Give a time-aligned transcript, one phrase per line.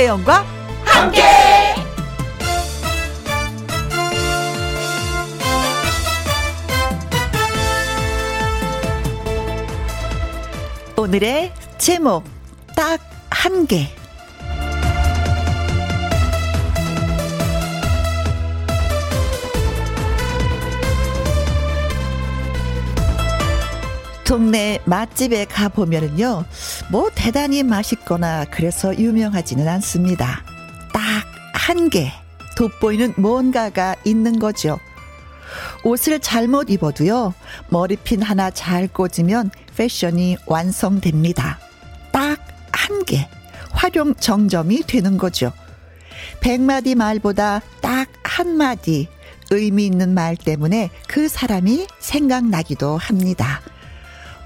[0.00, 0.46] 김혜영과
[0.84, 1.22] 함께.
[10.96, 12.24] 오늘의 제목
[12.74, 12.98] 딱
[13.30, 13.99] 한 개.
[24.30, 26.44] 동네 맛집에 가보면은요,
[26.92, 30.44] 뭐 대단히 맛있거나 그래서 유명하지는 않습니다.
[30.92, 32.12] 딱 한 개,
[32.56, 34.78] 돋보이는 뭔가가 있는 거죠.
[35.82, 37.34] 옷을 잘못 입어도요,
[37.70, 41.58] 머리핀 하나 잘 꽂으면 패션이 완성됩니다.
[42.12, 42.38] 딱
[42.70, 43.28] 한 개,
[43.72, 45.52] 활용 정점이 되는 거죠.
[46.38, 49.08] 백마디 말보다 딱 한마디,
[49.50, 53.60] 의미 있는 말 때문에 그 사람이 생각나기도 합니다.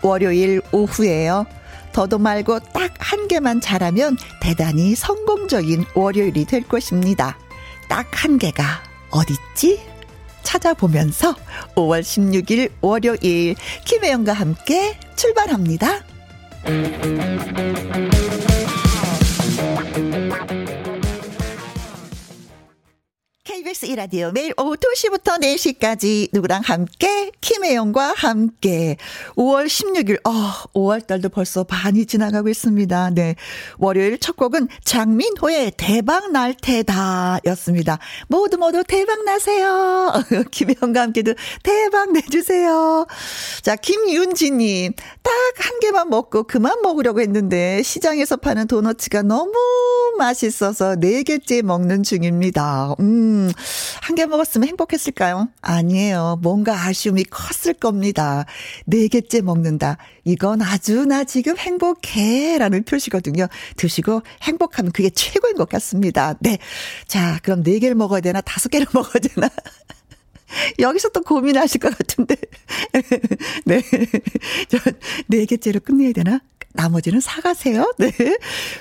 [0.05, 1.47] 월요일 오후에요.
[1.93, 7.39] 더도 말고 딱 한 개만 잘하면 대단히 성공적인 월요일이 될 것입니다.
[7.89, 8.65] 딱 한 개가
[9.11, 9.81] 어딨지?
[10.43, 11.35] 찾아보면서
[11.75, 16.01] 5월 16일 월요일 김혜영과 함께 출발합니다.
[23.65, 28.99] KBS 이라디오 매일 오후 2시부터 4시까지 누구랑 함께 김혜영과 함께
[29.37, 30.33] 5월 16일 어
[30.75, 33.11] 5월 달도 벌써 반이 지나가고 있습니다.
[33.15, 33.37] 네.
[33.79, 37.99] 월요일 첫 곡은 장민호의 대박 날 테다였습니다.
[38.29, 40.13] 모두 모두 대박 나세요.
[40.53, 43.07] 김혜영과 함께도 대박 내주세요.
[43.63, 49.53] 자 김윤지 님 딱 한 개만 먹고 그만 먹으려고 했는데 시장에서 파는 도너츠가 너무
[50.19, 52.95] 맛있어서 네 개째 먹는 중입니다.
[53.01, 53.51] 음.
[54.03, 55.49] 한 개 먹었으면 행복했을까요?
[55.61, 56.39] 아니에요.
[56.43, 58.45] 뭔가 아쉬움이 컸을 겁니다.
[58.87, 59.97] 네 개째 먹는다.
[60.25, 62.59] 이건 아주 나 지금 행복해.
[62.59, 63.49] 라는 표시거든요.
[63.77, 66.35] 드시고 행복하면 그게 최고인 것 같습니다.
[66.41, 66.59] 네.
[67.09, 68.41] 자, 그럼 네 개를 먹어야 되나?
[68.41, 69.49] 다섯 개를 먹어야 되나?
[70.79, 72.37] 여기서 또 고민하실 것 같은데.
[73.67, 73.83] 네.
[74.69, 74.79] 저,
[75.27, 76.41] 네 개째로 끝내야 되나?
[76.73, 77.93] 나머지는 사가세요.
[77.99, 78.11] 네.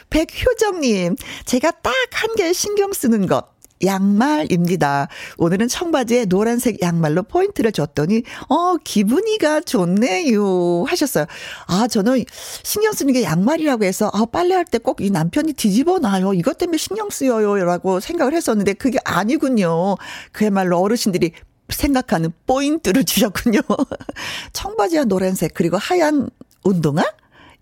[0.09, 3.52] 백효정님, 제가 딱 한 개 신경 쓰는 것.
[3.85, 5.07] 양말입니다.
[5.37, 11.25] 오늘은 청바지에 노란색 양말로 포인트를 줬더니 어 기분이가 좋네요 하셨어요.
[11.67, 12.23] 아 저는
[12.63, 16.33] 신경 쓰는 게 양말이라고 해서 아 빨래할 때 꼭 이 남편이 뒤집어 놔요.
[16.33, 19.95] 이것 때문에 신경 쓰여요라고 생각을 했었는데 그게 아니군요.
[20.31, 21.31] 그야말로 어르신들이
[21.69, 23.59] 생각하는 포인트를 주셨군요.
[24.53, 26.29] 청바지와 노란색 그리고 하얀
[26.63, 27.03] 운동화?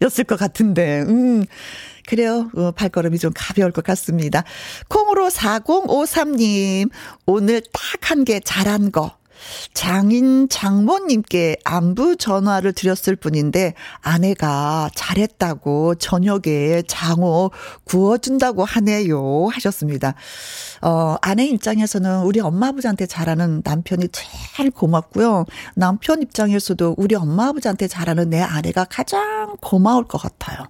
[0.02, 1.46] 였을 것 같은데, 음.
[2.08, 2.50] 그래요.
[2.56, 4.44] 어, 발걸음이 좀 가벼울 것 같습니다.
[4.90, 6.90] 콩으로 4053님,
[7.26, 9.18] 오늘 딱 한 개 잘한 거.
[9.74, 17.52] 장인 장모님께 안부 전화를 드렸을 뿐인데 아내가 잘했다고 저녁에 장어
[17.84, 20.16] 구워준다고 하네요 하셨습니다.
[20.82, 25.46] 어, 아내 입장에서는 우리 엄마 아버지한테 잘하는 남편이 제일 고맙고요.
[25.76, 30.68] 남편 입장에서도 우리 엄마 아버지한테 잘하는 내 아내가 가장 고마울 것 같아요.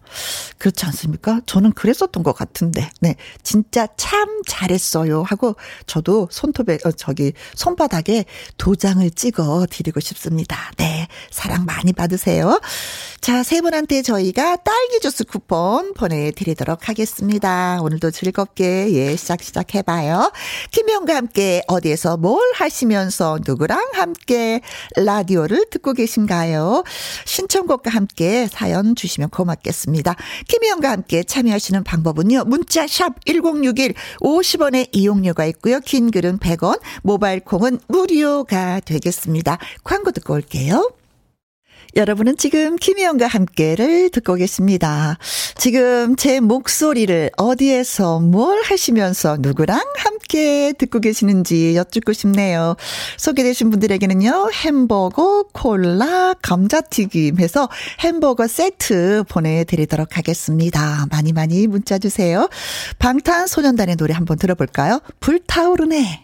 [0.58, 1.42] 그렇지 않습니까?
[1.46, 2.90] 저는 그랬었던 것 같은데.
[3.00, 3.16] 네.
[3.44, 5.56] 진짜 참 잘했어요 하고
[5.86, 8.26] 저도 손톱에, 어, 저기 손바닥에
[8.62, 10.56] 도장을 찍어 드리고 싶습니다.
[10.78, 11.08] 네.
[11.32, 12.62] 사랑 많이 받으세요.
[13.20, 17.80] 자, 세 분한테 저희가 딸기 주스 쿠폰 보내드리도록 하겠습니다.
[17.82, 20.32] 오늘도 즐겁게, 예, 시작, 시작 해봐요.
[20.70, 24.62] 김영과 함께 어디에서 뭘 하시면서 누구랑 함께
[24.96, 26.84] 라디오를 듣고 계신가요?
[27.26, 30.16] 신청곡과 함께 사연 주시면 고맙겠습니다.
[30.48, 32.44] 김영과 함께 참여하시는 방법은요.
[32.46, 35.80] 문자 샵 1061, 50원의 이용료가 있고요.
[35.80, 39.58] 긴 글은 100원, 모바일 콩은 무료 가 되겠습니다.
[39.86, 40.92] 광고 듣고 올게요.
[41.96, 45.18] 여러분은 지금 김희영과 함께를 듣고 계십니다.
[45.56, 52.76] 지금 제 목소리를 어디에서 뭘 하시면서 누구랑 함께 듣고 계시는지 여쭙고 싶네요.
[53.18, 57.70] 소개되신 분들에게는요, 햄버거, 콜라, 감자튀김 해서
[58.02, 61.06] 햄버거 세트 보내드리도록 하겠습니다.
[61.10, 62.50] 많이 많이 문자 주세요.
[63.00, 65.00] 방탄소년단의 노래 한번 들어볼까요?
[65.22, 66.24] 불타오르네.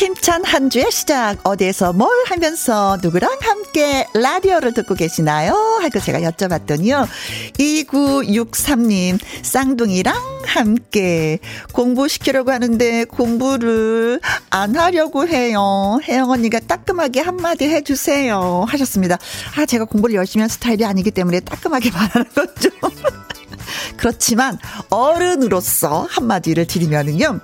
[0.00, 5.52] 힘찬 한 주의 시작 어디에서 뭘 하면서 누구랑 함께 라디오를 듣고 계시나요?
[5.52, 7.06] 하고 제가 여쭤봤더니요.
[7.58, 10.14] 2963님 쌍둥이랑
[10.46, 11.38] 함께
[11.74, 16.00] 공부시키려고 하는데 공부를 안 하려고 해요.
[16.02, 19.18] 혜영 언니가 따끔하게 한마디 해주세요 하셨습니다.
[19.58, 22.70] 아 제가 공부를 열심히 한 스타일이 아니기 때문에 따끔하게 말하는 거죠.
[23.98, 24.58] 그렇지만
[24.88, 27.40] 어른으로서 한마디를 드리면은요.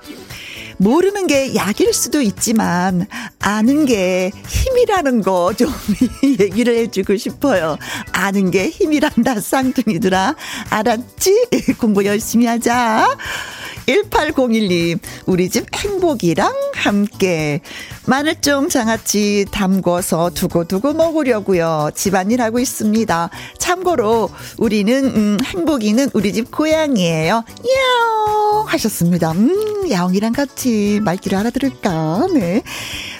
[0.78, 3.06] 모르는 게 약일 수도 있지만
[3.40, 5.72] 아는 게 힘이라는 거 좀
[6.40, 7.78] 얘기를 해주고 싶어요.
[8.12, 10.34] 아는 게 힘이란다 쌍둥이들아
[10.70, 11.46] 알았지?
[11.78, 13.16] 공부 열심히 하자.
[13.86, 17.60] 1801님, 우리 집 행복이랑 함께
[18.06, 21.90] 마늘종 장아찌 담궈서 두고두고 먹으려고요.
[21.94, 23.30] 집안일 하고 있습니다.
[23.58, 27.42] 참고로 우리는 음, 행복이는 우리 집 고양이에요.
[27.44, 29.32] 야옹 하셨습니다.
[29.32, 32.28] 음, 야옹이랑 같이 말귀를 알아들을까?
[32.32, 32.62] 네.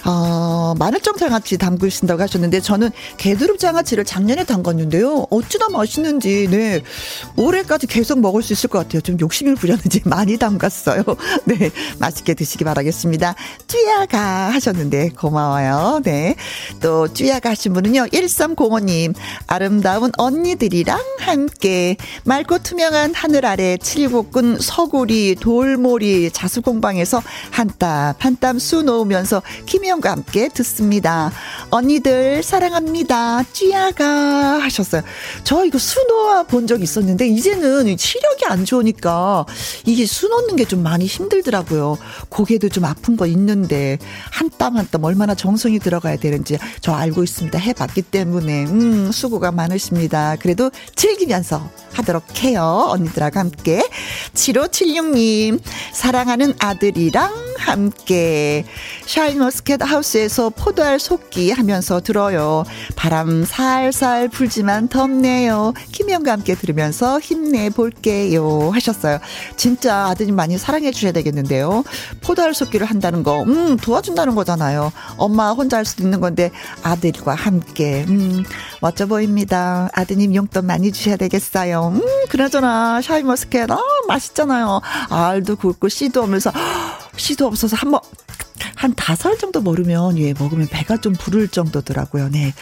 [0.07, 5.27] 어, 마늘종 장아찌 담그신다고 하셨는데 저는 개두릅 장아찌를 작년에 담갔는데요.
[5.31, 6.83] 어찌나 맛있는지 네.
[7.37, 9.01] 올해까지 계속 먹을 수 있을 것 같아요.
[9.03, 11.03] 좀 욕심을 부렸는지 많이 담갔어요.
[11.47, 11.71] 네.
[11.99, 13.35] 맛있게 드시기 바라겠습니다.
[13.69, 16.01] 쭈야가 하셨는데 고마워요.
[16.05, 16.35] 네.
[16.81, 18.07] 또 쭈야가 하신 분은요.
[18.07, 19.15] 1305님
[19.47, 28.83] 아름다운 언니들이랑 함께 맑고 투명한 하늘 아래 칠곡군 서구리 돌모리 자수공방에서 한 땀 한땀 수
[28.83, 31.31] 놓으면서 김영 김혜영과 함께 듣습니다.
[31.71, 33.43] 언니들 사랑합니다.
[33.53, 35.03] 쥐야가 하셨어요.
[35.45, 39.47] 저 이거 수놓아 본 적 있었는데 이제는 시력이 안 좋으니까
[39.85, 41.97] 이게 수놓는 게 좀 많이 힘들더라고요.
[42.29, 43.99] 고개도 좀 아픈 거 있는데
[44.33, 47.57] 한 땀 한 땀 얼마나 정성이 들어가야 되는지 저 알고 있습니다.
[47.57, 50.35] 해봤기 때문에 음 수고가 많으십니다.
[50.41, 52.87] 그래도 즐기면서 하도록 해요.
[52.91, 53.81] 언니들하고 함께
[54.35, 55.61] 7576님
[55.93, 58.65] 사랑하는 아들이랑 함께
[59.07, 62.65] 샤인머스켓 하우스에서 포도알 솎기 하면서 들어요.
[62.97, 65.73] 바람 살살 불지만 덥네요.
[65.93, 68.71] 김영과 함께 들으면서 힘내볼게요.
[68.73, 69.19] 하셨어요.
[69.57, 71.85] 진짜 아드님 많이 사랑해 주셔야 되겠는데요.
[72.23, 74.93] 포도알 솎기를 한다는 거, 음, 도와준다는 거잖아요.
[75.17, 76.51] 엄마 혼자 할 수도 있는 건데
[76.83, 78.45] 아들과 함께, 음,
[78.81, 79.89] 멋져 보입니다.
[79.93, 81.93] 아드님 용돈 많이 주셔야 되겠어요.
[81.95, 83.79] 음, 그나저나 샤인머스켓, 아,
[84.09, 84.81] 맛있잖아요.
[85.11, 86.53] 알도 굵고 씨도 오면서
[87.17, 88.01] 씨도 없어서 한번
[88.75, 92.31] 한 다섯 정도 모르면 예 먹으면 배가 좀 부를 정도더라고요.
[92.31, 92.53] 네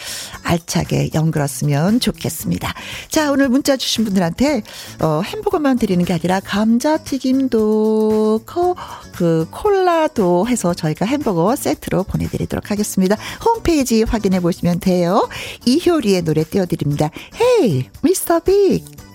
[0.43, 2.75] 알차게 영글었으면 좋겠습니다.
[3.09, 4.63] 자 오늘 문자 주신 분들한테
[5.01, 8.77] 어 햄버거만 드리는 게 아니라 감자튀김도 코,
[9.13, 13.17] 그 콜라도 해서 저희가 햄버거 세트로 보내드리도록 하겠습니다.
[13.45, 15.29] 홈페이지 확인해 보시면 돼요.
[15.67, 17.11] 이효리의 노래 띄워드립니다.
[17.35, 18.41] Hey, Mr.
[18.41, 19.14] Big.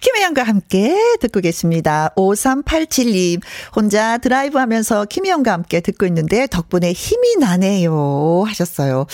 [0.00, 2.10] 김혜영과 함께 듣고 계십니다.
[2.16, 3.40] 5387님,
[3.74, 8.44] 혼자 드라이브 하면서 김혜영과 함께 듣고 있는데 덕분에 힘이 나네요.
[8.46, 9.06] 하셨어요.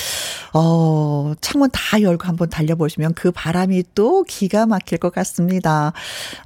[0.52, 5.92] 어, 창문 다 열고 한번 달려보시면 그 바람이 또 기가 막힐 것 같습니다.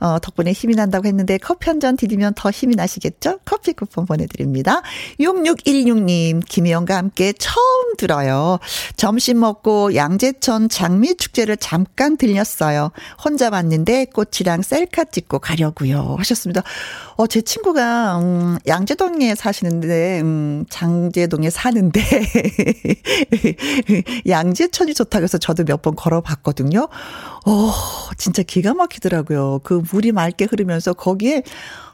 [0.00, 3.38] 어, 덕분에 힘이 난다고 했는데 커피 한 잔 드리면 더 힘이 나시겠죠?
[3.46, 4.82] 커피 쿠폰 보내드립니다.
[5.18, 8.58] 6616님, 김혜영과 함께 처음 들어요.
[8.96, 12.90] 점심 먹고 양재천 장미축제를 잠깐 들렸어요.
[13.24, 16.62] 혼자 봤는데 꽃 꽃이랑 셀카 찍고 가려고요 하셨습니다.
[17.16, 22.00] 어, 제 친구가, 음, 양재동에 사시는데, 음, 장재동에 사는데,
[24.26, 26.88] 양재천이 좋다고 해서 저도 몇 번 걸어봤거든요.
[27.46, 27.72] 어,
[28.18, 29.60] 진짜 기가 막히더라고요.
[29.64, 31.42] 그 물이 맑게 흐르면서 거기에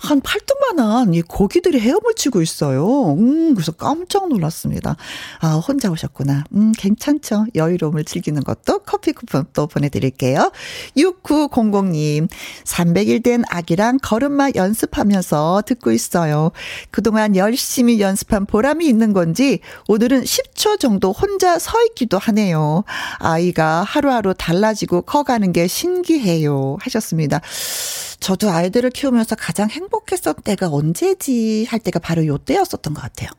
[0.01, 3.13] 한 팔뚝만한 이 고기들이 헤엄을 치고 있어요.
[3.13, 4.97] 음, 그래서 깜짝 놀랐습니다.
[5.39, 6.43] 아, 혼자 오셨구나.
[6.57, 7.47] 음, 괜찮죠.
[7.55, 10.51] 여유로움을 즐기는 것도 커피 쿠폰 또 보내드릴게요.
[10.97, 12.26] 6900님,
[12.65, 16.53] 300일 된 아기랑 걸음마 연습하면서 듣고 있어요.
[16.91, 22.85] 그동안 열심히 연습한 보람이 있는 건지 오늘은 10초 정도 혼자 서 있기도 하네요.
[23.19, 26.77] 아이가 하루하루 달라지고 커가는 게 신기해요.
[26.81, 27.41] 하셨습니다.
[28.21, 33.31] 저도 아이들을 키우면서 가장 행복했었던 때가 언제지 할 때가 바로 요 때였었던 것 같아요.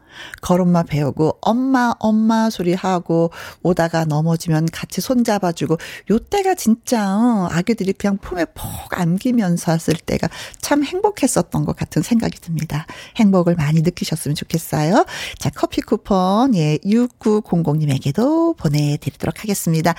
[0.41, 3.31] 걸음마 배우고 엄마 엄마 소리 하고
[3.63, 5.77] 오다가 넘어지면 같이 손잡아주고
[6.12, 10.29] 요 때가 진짜 어, 아기들이 그냥 품에 푹 안기면서 했을 때가
[10.62, 12.86] 참 행복했었던 것 같은 생각이 듭니다.
[13.17, 15.05] 행복을 많이 느끼셨으면 좋겠어요.
[15.39, 19.93] 자 커피 쿠폰 예 6900님에게도 보내드리도록 하겠습니다.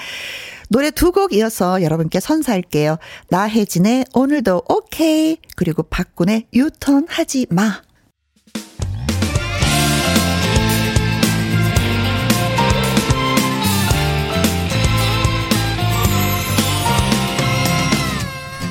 [0.70, 2.98] 노래 두 곡 이어서 여러분께 선사할게요.
[3.30, 7.80] 나혜진의 오늘도 오케이 그리고 박군의 유턴 하지 마.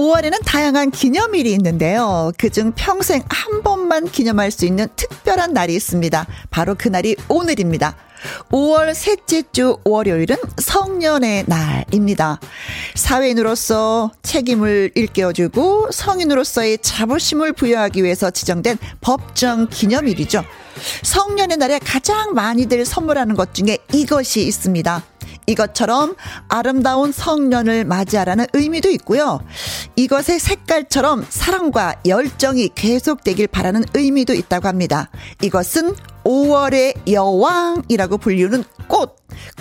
[0.00, 2.32] 5월에는 다양한 기념일이 있는데요.
[2.38, 6.26] 그중 평생 한 번만 기념할 수 있는 특별한 날이 있습니다.
[6.48, 7.96] 바로 그날이 오늘입니다.
[8.50, 12.40] 5월 셋째 주 월요일은 성년의 날입니다.
[12.94, 20.44] 사회인으로서 책임을 일깨워주고 성인으로서의 자부심을 부여하기 위해서 지정된 법정 기념일이죠.
[21.02, 25.02] 성년의 날에 가장 많이들 선물하는 것 중에 이것이 있습니다.
[25.50, 26.14] 이것처럼
[26.48, 29.40] 아름다운 성년을 맞이하라는 의미도 있고요.
[29.96, 35.10] 이것의 색깔처럼 사랑과 열정이 계속되길 바라는 의미도 있다고 합니다.
[35.42, 39.16] 이것은 5월의 여왕이라고 불리는 꽃,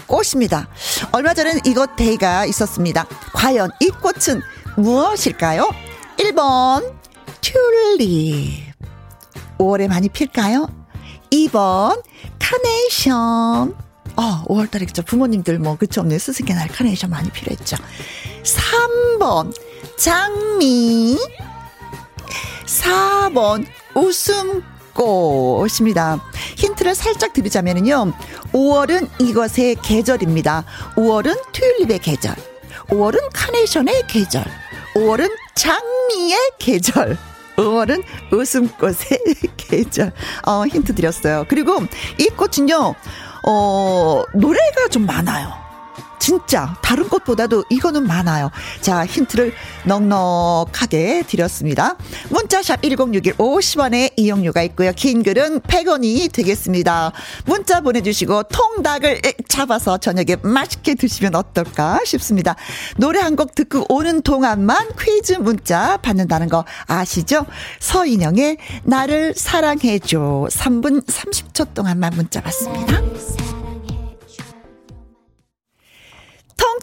[0.07, 0.67] 꽃입니다.
[1.11, 3.07] 얼마 전엔 이것 대회가 있었습니다.
[3.33, 4.41] 과연 이 꽃은
[4.77, 5.69] 무엇일까요?
[6.17, 6.93] 1번,
[7.41, 8.69] 튤립.
[9.57, 10.67] 5월에 많이 필까요?
[11.31, 12.01] 2번,
[12.39, 13.88] 카네이션.
[14.19, 15.01] 어, 5월달에 그죠.
[15.01, 16.03] 부모님들 뭐, 그쵸.
[16.03, 17.77] 네, 스승의 날 카네이션 많이 필요했죠.
[18.43, 19.55] 3번,
[19.97, 21.17] 장미.
[22.65, 26.21] 4번, 웃음꽃입니다.
[26.57, 28.11] 힌트를 살짝 드리자면요.
[28.51, 30.65] 5월은 이것의 계절입니다.
[30.95, 32.35] 5월은 튤립의 계절.
[32.89, 34.43] 5월은 카네이션의 계절.
[34.95, 37.17] 5월은 장미의 계절.
[37.55, 40.11] 5월은 웃음꽃의 계절.
[40.45, 41.45] 어, 힌트 드렸어요.
[41.47, 41.79] 그리고
[42.17, 42.95] 이 꽃은요,
[43.43, 45.68] 어, 노래가 좀 많아요.
[46.29, 48.51] 진짜 다른 것보다도 이거는 많아요.
[48.81, 49.51] 자, 힌트를
[49.85, 51.95] 넉넉하게 드렸습니다.
[52.29, 54.91] 문자샵 1061 50원에 이용료가 있고요.
[54.95, 57.13] 긴 글은 100원이 되겠습니다.
[57.45, 62.55] 문자 보내주시고 통닭을 잡아서 저녁에 맛있게 드시면 어떨까 싶습니다.
[62.97, 67.45] 노래 한 곡 듣고 오는 동안만 퀴즈 문자 받는다는 거 아시죠?
[67.79, 70.47] 서인영의 나를 사랑해줘.
[70.51, 73.01] 3분 30초 동안만 문자 받습니다.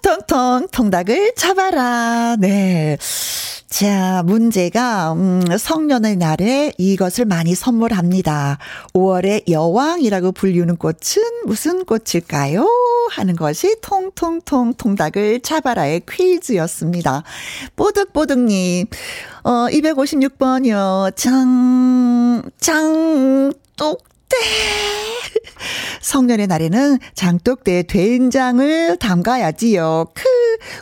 [0.02, 2.36] 통통통 통닭을 잡아라.
[2.38, 2.98] 네.
[3.68, 8.58] 자, 문제가, 음, 성년의 날에 이것을 많이 선물합니다.
[8.94, 12.66] 5월의 여왕이라고 불리는 꽃은 무슨 꽃일까요?
[13.10, 17.22] 하는 것이 통통통 통닭을 잡아라의 퀴즈였습니다.
[17.74, 18.86] 뽀득뽀득님,
[19.44, 21.14] 어, 256번이요.
[21.16, 24.36] 장, 장, 똑, 네.
[26.00, 30.06] 성년의 날에는 장독대에 된장을 담가야지요.
[30.14, 30.22] 크,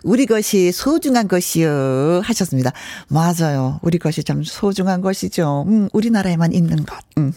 [0.02, 2.20] 우리 것이 소중한 것이요.
[2.22, 2.72] 하셨습니다.
[3.08, 3.80] 맞아요.
[3.82, 5.64] 우리 것이 참 소중한 것이죠.
[5.66, 6.98] 음, 우리나라에만 있는 것.
[7.18, 7.32] 음.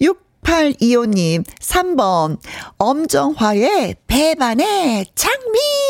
[0.00, 2.38] 6825님, 3번,
[2.78, 5.85] 엄정화의 배반의 장미!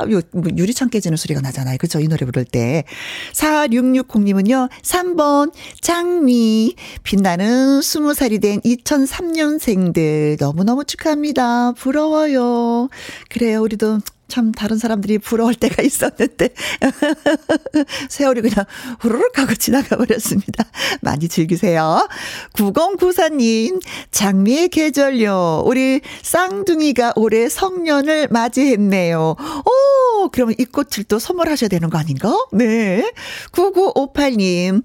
[0.00, 0.10] 아!
[0.10, 1.76] 요, 뭐 유리창 깨지는 소리가 나잖아요.
[1.78, 2.00] 그죠?
[2.00, 2.84] 이 노래 부를 때.
[3.32, 6.74] 4660님은요, 3번, 장미.
[7.02, 10.38] 빛나는 20살이 된 2003년생들.
[10.40, 11.72] 너무너무 축하합니다.
[11.72, 12.88] 부러워요.
[13.28, 13.62] 그래요.
[13.62, 16.48] 우리도 참 다른 사람들이 부러울 때가 있었는데
[18.08, 18.64] 세월이 그냥
[19.00, 20.64] 후루룩 하고 지나가 버렸습니다.
[21.02, 22.08] 많이 즐기세요.
[22.54, 25.64] 9094님 장미의 계절요.
[25.66, 29.36] 우리 쌍둥이가 올해 성년을 맞이했네요.
[29.64, 32.32] 오 그러면 이 꽃을 또 선물하셔야 되는 거 아닌가?
[32.52, 33.12] 네.
[33.52, 34.82] 9958님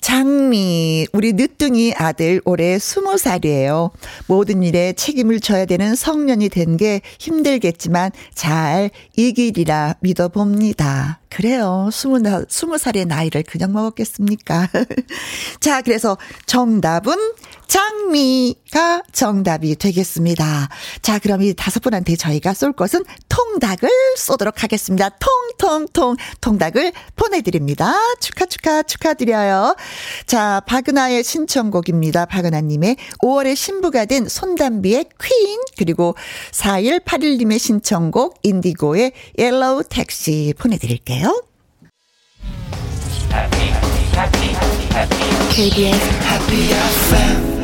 [0.00, 3.90] 장미, 우리 늦둥이 아들 올해 스무 살이에요.
[4.26, 8.67] 모든 일에 책임을 져야 되는 성년이 된 게 힘들겠지만 잘
[9.16, 11.20] 이기리라 믿어봅니다.
[11.30, 11.90] 그래요.
[11.92, 14.68] 스무, 스무 살의 나이를 그냥 먹었겠습니까?
[15.60, 17.16] 자, 그래서 정답은
[17.66, 20.68] 장미가 정답이 되겠습니다.
[21.02, 25.10] 자, 그럼 이 다섯 분한테 저희가 쏠 것은 통닭을 쏘도록 하겠습니다.
[25.10, 27.92] 통통통 통닭을 보내드립니다.
[28.20, 29.76] 축하, 축하, 축하드려요.
[30.26, 32.24] 자, 박은하의 신청곡입니다.
[32.24, 36.14] 박은하님의 5월에 신부가 된 손담비의 퀸, 그리고
[36.52, 41.42] 4181님의 신청곡 인 디고의 옐로우 택시 보내드릴게요.
[45.50, 47.57] KBS Happy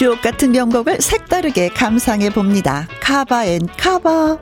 [0.00, 2.88] 주옥 같은 명곡을 색다르게 감상해 봅니다.
[3.02, 4.38] cover and cover.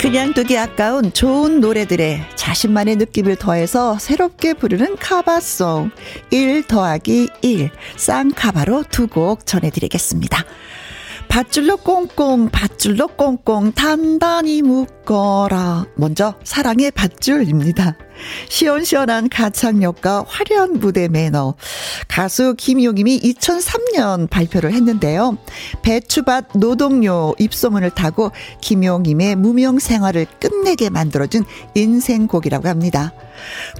[0.00, 5.90] 그냥 두기 아까운 좋은 노래들에 자신만의 느낌을 더해서 새롭게 부르는 cover song
[6.30, 10.42] 1 더하기 1 쌍카바로 두 곡 전해드리겠습니다.
[11.28, 15.86] 밧줄로 꽁꽁 밧줄로 꽁꽁 단단히 묶어라.
[15.96, 17.96] 먼저 사랑의 밧줄입니다.
[18.48, 21.54] 시원시원한 가창력과 화려한 무대 매너.
[22.08, 25.38] 가수 김용임이 2003년 발표를 했는데요.
[25.82, 31.44] 배추밭 노동요 입소문을 타고 김용임의 무명 생활을 끝내게 만들어준
[31.74, 33.12] 인생곡이라고 합니다.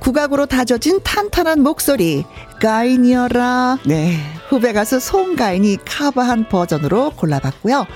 [0.01, 2.25] 국악으로 다져진 탄탄한 목소리,
[2.61, 3.79] 가인이어라.
[3.87, 4.19] 네.
[4.49, 7.87] 후배 가수 송가인이 카바한 버전으로 골라봤고요.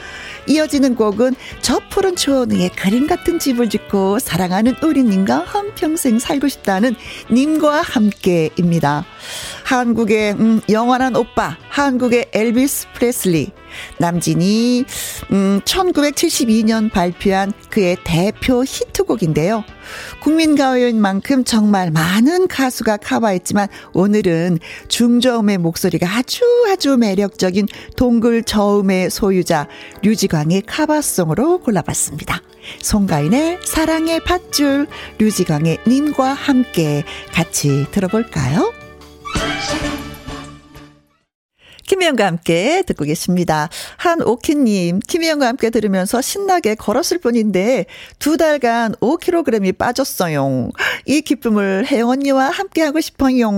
[0.49, 6.95] 이어지는 곡은 저 푸른 초원에 그림 같은 집을 짓고 사랑하는 우리 님과 한평생 살고 싶다는
[7.31, 9.05] 님과 함께입니다.
[9.65, 13.53] 한국의 음, 영원한 오빠, 한국의 엘비스 프레슬리.
[13.99, 14.85] 남진이
[15.33, 19.65] 음 1972년 발표한 그의 대표 히트곡인데요.
[20.21, 24.59] 국민 가요인 만큼 정말 많은 가수가 커버했지만 오늘은
[24.89, 29.69] 중저음의 목소리가 아주 아주 매력적인 동글 저음의 소유자
[30.03, 32.43] 류지광의 카바송으로 골라봤습니다.
[32.81, 34.87] 송가인의 사랑의 밧줄,
[35.19, 38.73] 류지광의 님과 함께 같이 들어볼까요?
[41.93, 43.69] 김혜영과 함께 듣고 계십니다.
[43.99, 47.85] 한오키님, 김혜영과 함께 들으면서 신나게 걸었을 뿐인데
[48.19, 50.71] 두 달간 5kg이 빠졌어요.
[51.05, 53.51] 이 기쁨을 혜영 언니와 함께 하고 싶어요.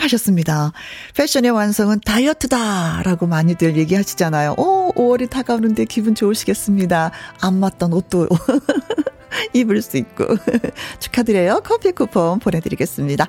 [0.00, 0.72] 하셨습니다.
[1.16, 4.54] 패션의 완성은 다이어트다라고 많이들 얘기하시잖아요.
[4.56, 7.10] 오, 5월이 다가오는데 기분 좋으시겠습니다.
[7.42, 8.26] 안 맞던 옷도
[9.52, 10.26] 입을 수 있고.
[11.00, 11.60] 축하드려요.
[11.64, 13.26] 커피 쿠폰 보내드리겠습니다.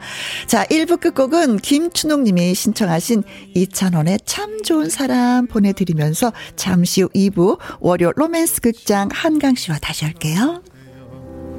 [0.47, 3.23] 자, 1부 끝곡은 김춘옥 님이 신청하신
[3.55, 10.63] 이찬원의 참 좋은 사람 보내드리면서 잠시 후 2부 월요 로맨스 극장 한강 씨와 다시 할게요.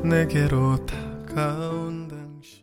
[0.03, 2.63] 내게로 다가온 당신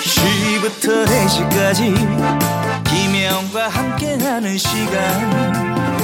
[0.00, 6.03] 2시부터 4시까지 김혜영과 함께하는 시간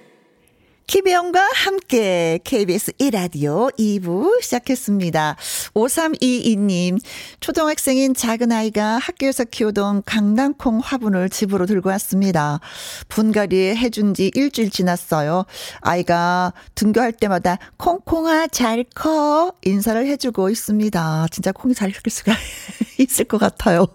[0.91, 5.37] 김혜영과 함께 KBS 1라디오 2부 시작했습니다.
[5.73, 6.99] 5322님,
[7.39, 12.59] 초등학생인 작은 아이가 학교에서 키우던 강낭콩 화분을 집으로 들고 왔습니다.
[13.07, 15.45] 분갈이 해준 지 일주일 지났어요.
[15.79, 21.27] 아이가 등교할 때마다 콩콩아 잘 커 인사를 해주고 있습니다.
[21.31, 22.33] 진짜 콩이 잘 클 수가
[22.99, 23.87] 있을 것 같아요.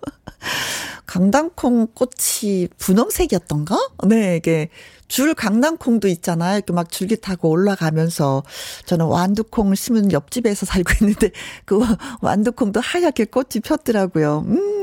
[1.06, 3.76] 강낭콩 꽃이 분홍색이었던가?
[4.08, 4.68] 네, 이게
[5.08, 6.56] 줄 강낭콩도 있잖아요.
[6.56, 8.42] 이렇게 막 줄기 타고 올라가면서
[8.86, 11.30] 저는 완두콩 심은 옆집에서 살고 있는데
[11.64, 11.80] 그
[12.20, 14.44] 완두콩도 하얗게 꽃이 폈더라고요.
[14.46, 14.75] 음,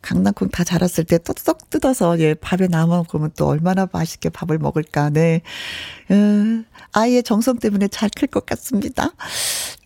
[0.00, 5.10] 강낭콩 다 자랐을 때 떡떡 뜯어서 예, 밥에 남아 먹으면 또 얼마나 맛있게 밥을 먹을까.
[5.10, 5.42] 네.
[6.10, 9.10] 음, 아이의 정성 때문에 잘 클 것 같습니다.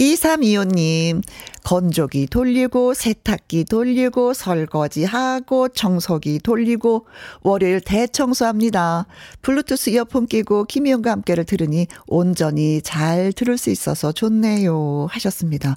[0.01, 1.23] 2325님,
[1.65, 7.07] 건조기 돌리고, 세탁기 돌리고, 설거지하고, 청소기 돌리고,
[7.43, 9.07] 월요일 대청소합니다.
[9.43, 15.09] 블루투스 이어폰 끼고, 김희영과 함께를 들으니 온전히 잘 들을 수 있어서 좋네요.
[15.11, 15.75] 하셨습니다.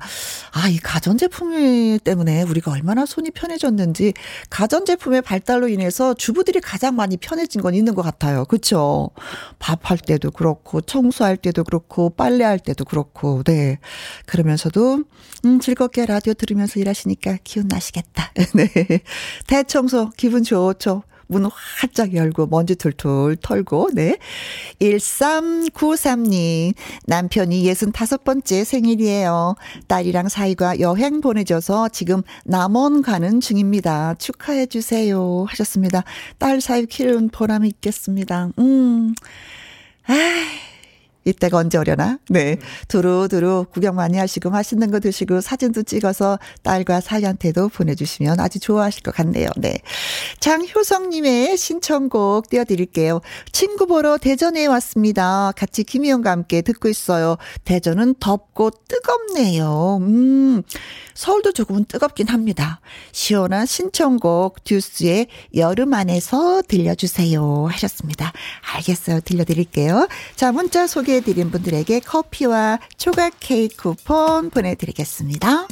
[0.54, 3.71] 아, 이 가전제품 때문에 우리가 얼마나 손이 편해졌는지,
[4.50, 8.46] 가전제품의 발달로 인해서 주부들이 가장 많이 편해진 건 있는 것 같아요.
[8.46, 9.10] 그쵸?
[9.60, 13.80] 밥할 때도 그렇고, 청소할 때도 그렇고, 빨래할 때도 그렇고, 네.
[14.26, 15.04] 그러면서도,
[15.46, 18.32] 음, 즐겁게 라디오 들으면서 일하시니까 기운 나시겠다.
[18.56, 18.70] 네.
[19.48, 21.04] 대청소, 기분 좋죠.
[21.32, 24.18] 문 활짝 열고 먼지 툴툴 털고, 네.
[24.82, 26.74] 1393님,
[27.06, 29.56] 남편이 65번째 생일이에요.
[29.88, 34.16] 딸이랑 사이가 여행 보내줘서 지금 남원 가는 중입니다.
[34.16, 35.46] 축하해주세요.
[35.48, 36.04] 하셨습니다.
[36.38, 38.50] 딸 사이 키운 보람이 있겠습니다.
[38.60, 39.16] 음.
[40.08, 40.14] 아
[41.24, 42.18] 이때가 언제 오려나?
[42.30, 42.58] 네.
[42.88, 49.14] 두루두루 구경 많이 하시고 맛있는 거 드시고 사진도 찍어서 딸과 사이한테도 보내주시면 아주 좋아하실 것
[49.14, 49.48] 같네요.
[49.58, 49.80] 네.
[50.40, 53.22] 장효성님의 신청곡 띄워드릴게요.
[53.52, 55.52] 친구 보러 대전에 왔습니다.
[55.56, 57.38] 같이 김희영과 함께 듣고 있어요.
[57.66, 59.98] 대전은 덥고 뜨겁네요.
[60.02, 60.64] 음.
[61.14, 62.80] 서울도 조금은 뜨겁긴 합니다.
[63.12, 67.68] 시원한 신청곡 듀스의 여름 안에서 들려주세요.
[67.70, 68.32] 하셨습니다.
[68.74, 69.20] 알겠어요.
[69.22, 70.08] 들려드릴게요.
[70.36, 75.68] 자, 문자 소개 소개해드린 분들에게 커피와 초각 케이크 쿠폰 보내드리겠습니다.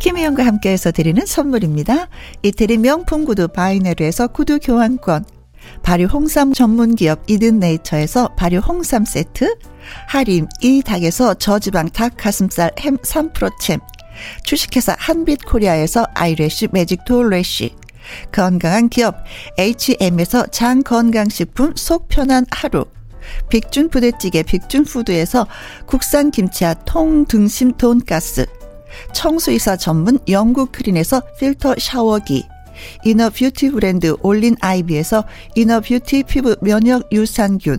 [0.00, 2.08] 김혜영과 함께해서 드리는 선물입니다.
[2.42, 5.24] 이태리 명품 구두 바이네르에서 구두 교환권,
[5.82, 9.56] 발효 홍삼 전문 기업 이든 네이처에서 발효 홍삼 세트,
[10.06, 13.80] 하림 이 닭에서 저지방 닭 가슴살 햄 3%챔,
[14.44, 17.74] 주식회사 한빛코리아에서 아이래쉬 매직 돌래쉬,
[18.32, 19.16] 건강한 기업
[19.58, 22.84] H&M에서 장 건강식품 속 편한 하루,
[23.48, 25.46] 빅준 부대찌개 빅준푸드에서
[25.86, 28.46] 국산 김치와 통등심 돈가스,
[29.12, 32.44] 청소 이사 전문 영구크린에서 필터 샤워기,
[33.04, 37.78] inner beauty 브랜드 올린 아이비에서 inner beauty 피부 면역 유산균,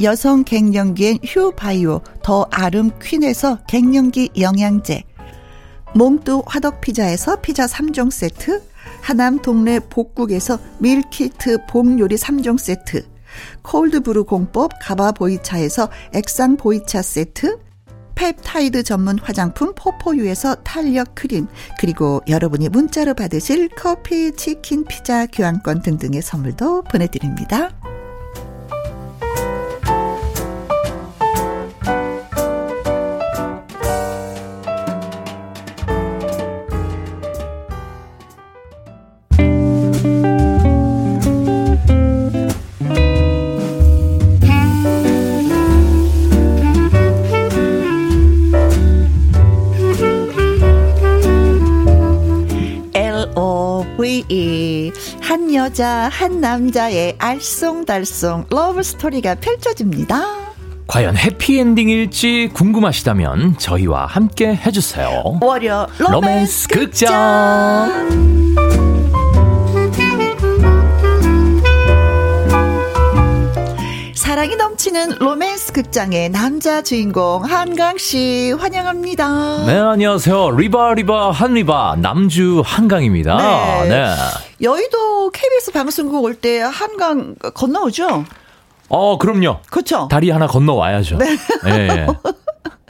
[0.00, 5.02] 여성 갱년기엔 휴바이오 더 아름 퀸에서 갱년기 영양제,
[5.94, 8.62] 몽뚜 화덕 피자에서 피자 3종 세트,
[9.00, 13.06] 하남 동네 복국에서 meal kit 봄요리 3종 세트,
[13.62, 17.58] 콜드브루 공법 가바 보이차에서 액상 보이차 세트,
[18.14, 21.46] 펩타이드 전문 화장품 포포유에서 탄력 크림,
[21.78, 27.70] 그리고 여러분이 문자로 받으실 커피, 치킨, 피자, 교환권 등등의 선물도 보내드립니다.
[55.68, 60.22] 여자 한 남자의 알쏭달쏭 love story가 펼쳐집니다.
[60.86, 65.40] 과연 해피엔딩일지 궁금하시다면 저희와 함께 해주세요.
[65.42, 68.87] 월요 로맨스, 로맨스 극장.
[74.38, 79.66] 사랑이 넘치는 로맨스 극장의 남자 주인공 한강 씨 환영합니다.
[79.66, 80.52] 네, 안녕하세요.
[80.52, 83.82] 리바, 리바, 한리바, 남주 한강입니다.
[83.82, 83.88] 네.
[83.88, 84.14] 네.
[84.62, 88.26] 여의도 KBS 방송국 올 때 한강 건너오죠?
[88.88, 89.58] 어, 그럼요.
[89.70, 90.06] 그렇죠.
[90.08, 91.18] 다리 하나 건너와야죠.
[91.18, 91.36] 네.
[91.66, 92.06] 예.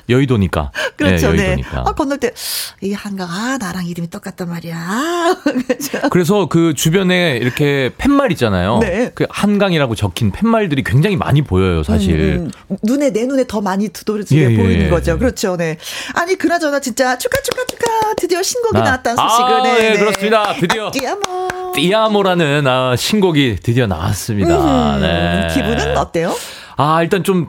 [0.09, 0.73] 여의도니까.
[0.97, 1.29] 그렇죠.
[1.29, 1.42] 예, 네.
[1.42, 1.85] 여의도니까.
[1.87, 2.33] 아, 건널 때,
[2.81, 5.37] 이 한강, 아, 나랑 이름이 똑같단 말이야.
[5.66, 6.09] 그렇죠.
[6.11, 8.79] 그래서 그 주변에 이렇게 팻말 있잖아요.
[8.81, 9.11] 네.
[9.14, 12.38] 그 한강이라고 적힌 팻말들이 굉장히 많이 보여요, 사실.
[12.40, 12.77] 음, 음.
[12.83, 14.90] 눈에, 내 눈에 더 많이 두드러지게 예, 예, 보이는 예.
[14.90, 15.18] 거죠.
[15.18, 15.57] 그렇죠.
[15.57, 15.77] 네.
[16.14, 18.14] 아니, 그나저나 진짜 축하, 축하, 축하.
[18.14, 18.83] 드디어 신곡이 아.
[18.83, 19.53] 나왔다는 소식을.
[19.53, 19.99] 아, 네, 예, 네.
[19.99, 20.55] 그렇습니다.
[20.55, 20.90] 드디어.
[20.90, 21.73] 띠아모.
[21.75, 24.97] 띠아모라는 아, 신곡이 드디어 나왔습니다.
[24.97, 25.49] 음, 네.
[25.55, 26.35] 기분은 어때요?
[26.77, 27.49] 아, 일단 좀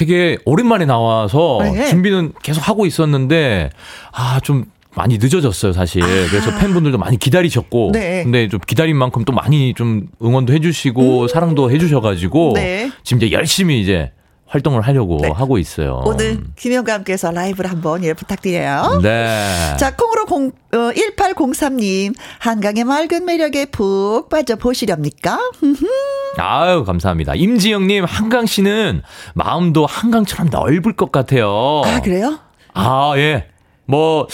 [0.00, 1.84] 되게 오랜만에 나와서 네.
[1.84, 3.68] 준비는 계속 하고 있었는데,
[4.12, 6.00] 아, 좀 많이 늦어졌어요, 사실.
[6.30, 7.98] 그래서 팬분들도 많이 기다리셨고, 아.
[7.98, 8.22] 네.
[8.22, 12.54] 근데 좀 기다린 만큼 또 많이 좀 응원도 해주시고, 사랑도 해주셔가지고, 음.
[12.54, 12.90] 네.
[13.04, 14.10] 지금 이제 열심히 이제
[14.50, 15.30] 활동을 하려고 네.
[15.30, 16.02] 하고 있어요.
[16.04, 18.98] 오늘 김영과 함께해서 라이브를 한번 예 부탁드려요.
[19.00, 19.76] 네.
[19.78, 25.38] 자, 콩으로 공, 어, 1803님, 한강의 맑은 매력에 푹 빠져 보시렵니까?
[26.38, 27.34] 아유, 감사합니다.
[27.36, 29.02] 임지영님, 한강 씨는
[29.34, 31.82] 마음도 한강처럼 넓을 것 같아요.
[31.84, 32.40] 아, 그래요?
[32.74, 33.46] 아, 예.
[33.86, 34.26] 뭐,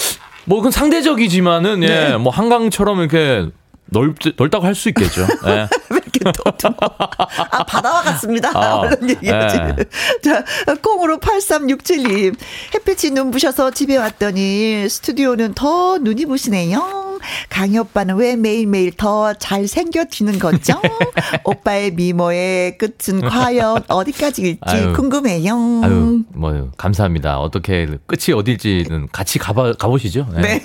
[0.46, 1.86] 뭐, 그건 상대적이지만은, 예.
[1.86, 2.16] 네.
[2.16, 3.48] 뭐, 한강처럼 이렇게
[3.86, 5.22] 넓, 넓다고 할 수 있겠죠.
[5.46, 5.68] 예.
[6.24, 6.74] 왜 이렇게 또, 또.
[7.50, 8.50] 아, 바다와 같습니다.
[8.54, 9.56] 아, 얼른 얘기하지.
[9.56, 9.84] 예.
[10.22, 10.44] 자,
[10.82, 12.36] 콩으로 8367님.
[12.74, 17.15] 햇빛이 눈 부셔서 집에 왔더니 스튜디오는 더 눈이 부시네요.
[17.48, 20.80] 강희 오빠는 왜 매일매일 더 잘생겨지는 거죠?
[21.44, 24.92] 오빠의 미모의 끝은 과연 어디까지일지 아유.
[24.94, 25.54] 궁금해요.
[25.84, 27.38] 아유, 뭐, 감사합니다.
[27.40, 30.26] 어떻게, 끝이 어딜지는 같이 가봐, 가보시죠.
[30.34, 30.60] 네.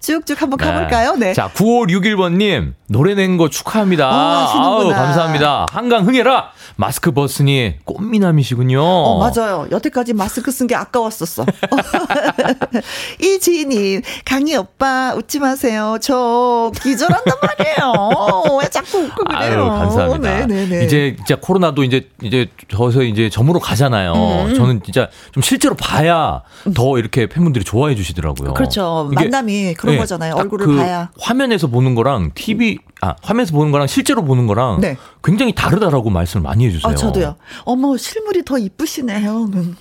[0.00, 1.14] 쭉쭉 한번 가볼까요?
[1.16, 1.32] 네.
[1.34, 4.06] 자, 9561번님, 노래 낸 거 축하합니다.
[4.08, 4.76] 아, 하시는구나.
[4.76, 5.66] 아우, 감사합니다.
[5.70, 6.50] 한강 흥해라!
[6.76, 8.80] 마스크 벗으니 꽃미남이시군요.
[8.82, 9.66] 어, 맞아요.
[9.70, 11.44] 여태까지 마스크 쓴 게 아까웠었어.
[13.20, 15.93] 이 지인님, 강희 오빠 웃지 마세요.
[15.98, 17.92] 저 기절한단 말이에요.
[18.60, 19.40] 왜 자꾸 웃고 그래요?
[19.40, 20.46] 아유, 감사합니다.
[20.46, 20.84] 네네네.
[20.84, 24.12] 이제 진짜 코로나도 이제 이제 저서 이제 저물어 가잖아요.
[24.48, 24.54] 음.
[24.54, 26.42] 저는 진짜 좀 실제로 봐야
[26.74, 28.54] 더 이렇게 팬분들이 좋아해 주시더라고요.
[28.54, 29.10] 그렇죠.
[29.14, 30.34] 만남이 그런 네, 거잖아요.
[30.34, 31.10] 딱 얼굴을 그 봐야.
[31.20, 34.96] 화면에서 보는 거랑 TV 아 화면에서 보는 거랑 실제로 보는 거랑 네.
[35.22, 36.92] 굉장히 다르다라고 말씀을 많이 해주세요.
[36.92, 37.36] 아, 저도요.
[37.64, 39.44] 어머, 실물이 더 이쁘시네요.
[39.52, 39.76] 음.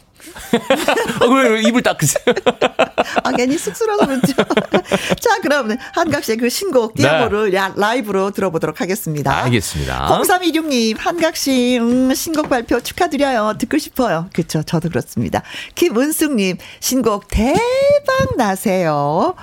[1.21, 2.23] 어, 왜, 왜 입을 닦으세요?
[3.23, 4.33] 아, 괜히 쑥스러워서 그렇죠.
[5.19, 7.03] 자, 그럼 한각 씨의 그 신곡 네.
[7.03, 9.35] 디아모를 야- 라이브로 들어보도록 하겠습니다.
[9.43, 10.07] 알겠습니다.
[10.21, 13.55] 0326님, 한각 씨, 음, 신곡 발표 축하드려요.
[13.59, 14.29] 듣고 싶어요.
[14.33, 14.63] 그쵸.
[14.63, 15.43] 저도 그렇습니다.
[15.75, 19.35] 김은숙님, 신곡 대박 나세요.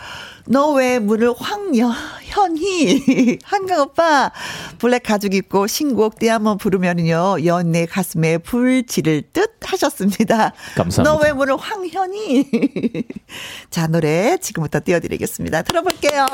[0.47, 1.93] 너왜 문을 황여,
[2.31, 3.39] 현희.
[3.45, 4.31] 한강 오빠,
[4.79, 7.45] 블랙 가죽 입고 신곡 때 한번 부르면요.
[7.45, 10.53] 연내 가슴에 불 지를 듯 하셨습니다.
[10.77, 11.03] 감사합니다.
[11.03, 13.05] 너왜 문을 황현희.
[13.71, 15.63] 자, 노래 지금부터 띄워드리겠습니다.
[15.63, 16.27] 들어볼게요.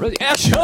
[0.00, 0.54] Ready, action!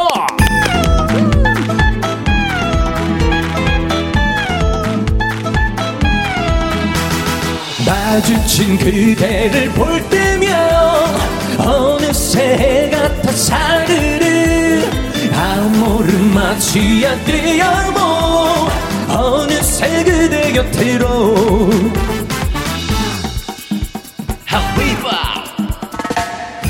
[7.85, 10.51] 마주친 그대를 볼 때면
[11.57, 14.60] 어느새 해가 타 사르르
[16.33, 18.69] 마치 않대요 뭐
[19.09, 21.69] 어느새 그대 곁으로.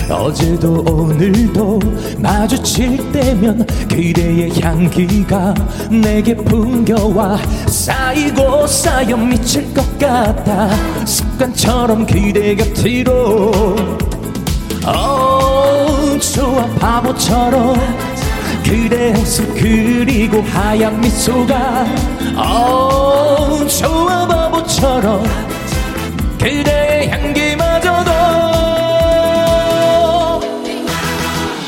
[0.10, 1.80] 어제도 오늘도
[2.20, 5.54] 마주칠 때면 그대의 향기가
[5.90, 10.70] 내게 풍겨와 쌓이고 쌓여 미칠 것 같아
[11.06, 13.52] 습관처럼 그대 곁으로.
[14.86, 18.11] 어 좋아 바보처럼
[18.72, 21.86] 그대 모습 그리고 하얀 미소가
[22.38, 25.26] 어 좋아 바보처럼
[26.40, 28.12] 그대의 향기마저도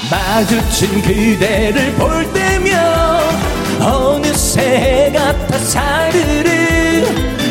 [0.10, 2.82] 마주친 그대를 볼 때면
[3.82, 7.06] 어느새 해가 타 사르르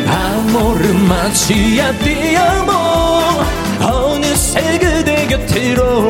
[0.07, 2.71] 아무를 마치 않디어모
[3.83, 6.09] 어느새 그대 곁으로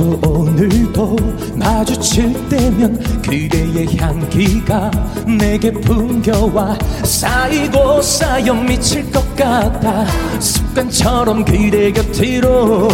[0.00, 1.16] 어제도 오늘도
[1.56, 4.90] 마주칠 때면 그대의 향기가
[5.26, 10.06] 내게 풍겨와 쌓이고 쌓여 미칠 것 같아
[10.40, 12.88] 습관처럼 그대 곁으로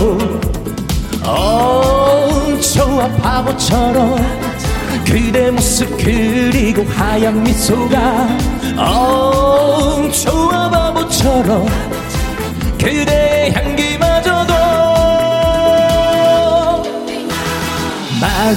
[1.25, 2.29] 어
[2.75, 4.17] 좋아 바보처럼
[5.05, 8.29] 그대 모습 그리고 하얀 미소가
[8.79, 11.67] 어 좋아 바보처럼
[12.79, 13.86] 그대의 향기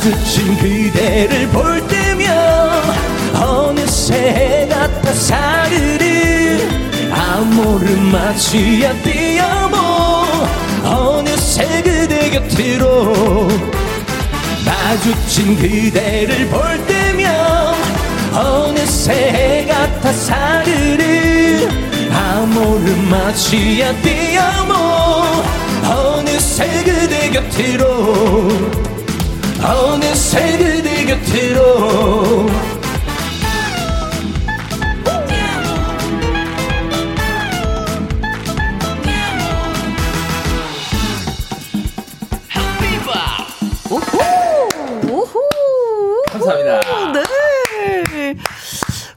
[0.09, 2.27] 마주친 그대를 볼 때면
[3.35, 6.67] 어느새 해가 타 사르르
[7.11, 9.77] 아무를 마치 않디어모
[10.83, 13.47] 어느새 그대 곁으로
[14.65, 17.75] 마주친 그대를 볼 때면
[18.33, 21.67] 어느새 해가 타 사르르
[22.11, 24.73] 아무를 마치 않디어모
[25.87, 28.89] 어느새 그대 곁으로
[29.63, 32.47] 어느새 그대 곁으로
[45.09, 46.23] 오호!
[46.31, 46.79] 감사합니다.
[47.13, 48.35] 네.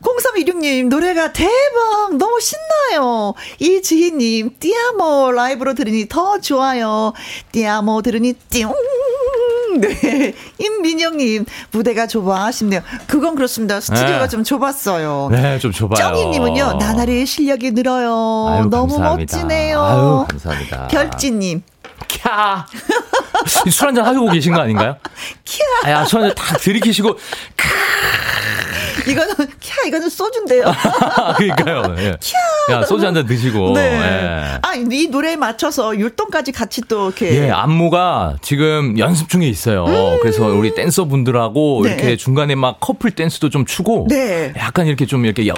[0.01, 2.17] 0316님, 노래가 대박!
[2.17, 3.35] 너무 신나요.
[3.59, 7.13] 이지희님, 띠아모 라이브로 들으니 더 좋아요.
[7.53, 8.73] 띠아모 들으니 띠용!
[9.81, 10.35] 네.
[10.59, 12.83] 임민영님, 무대가 좁아 싶네요.
[13.07, 13.81] 그건 그렇습니다.
[13.81, 14.29] 스튜디오가 네.
[14.29, 15.29] 좀 좁았어요.
[15.31, 15.97] 네, 좀 좁아요.
[15.97, 18.47] 정희님은요, 나날이 실력이 늘어요.
[18.49, 19.37] 아유, 너무 감사합니다.
[19.37, 19.81] 멋지네요.
[19.81, 20.87] 아유, 감사합니다.
[20.89, 21.63] 결지님,
[22.09, 22.65] 캬.
[23.71, 24.97] 술 한잔 하고 계신 거 아닌가요?
[25.45, 25.89] 캬!
[25.89, 27.17] 아, 술 한잔 딱 들이키시고,
[29.09, 30.65] 이거는, 캬, 이거는 소주인데요.
[31.37, 31.95] 그러니까요.
[31.99, 32.17] 예.
[32.73, 33.73] 야, 소주 한 잔 드시고.
[33.75, 33.81] 네.
[33.93, 34.59] 예.
[34.63, 37.45] 아, 이 노래에 맞춰서 율동까지 같이 또 이렇게.
[37.47, 39.85] 예, 안무가 지금 연습 중에 있어요.
[40.23, 41.83] 그래서 우리 댄서 분들하고 음.
[41.85, 41.95] 네.
[41.95, 44.07] 이렇게 중간에 막 커플 댄스도 좀 추고.
[44.09, 44.53] 네.
[44.57, 45.55] 약간 이렇게 좀 이렇게 여-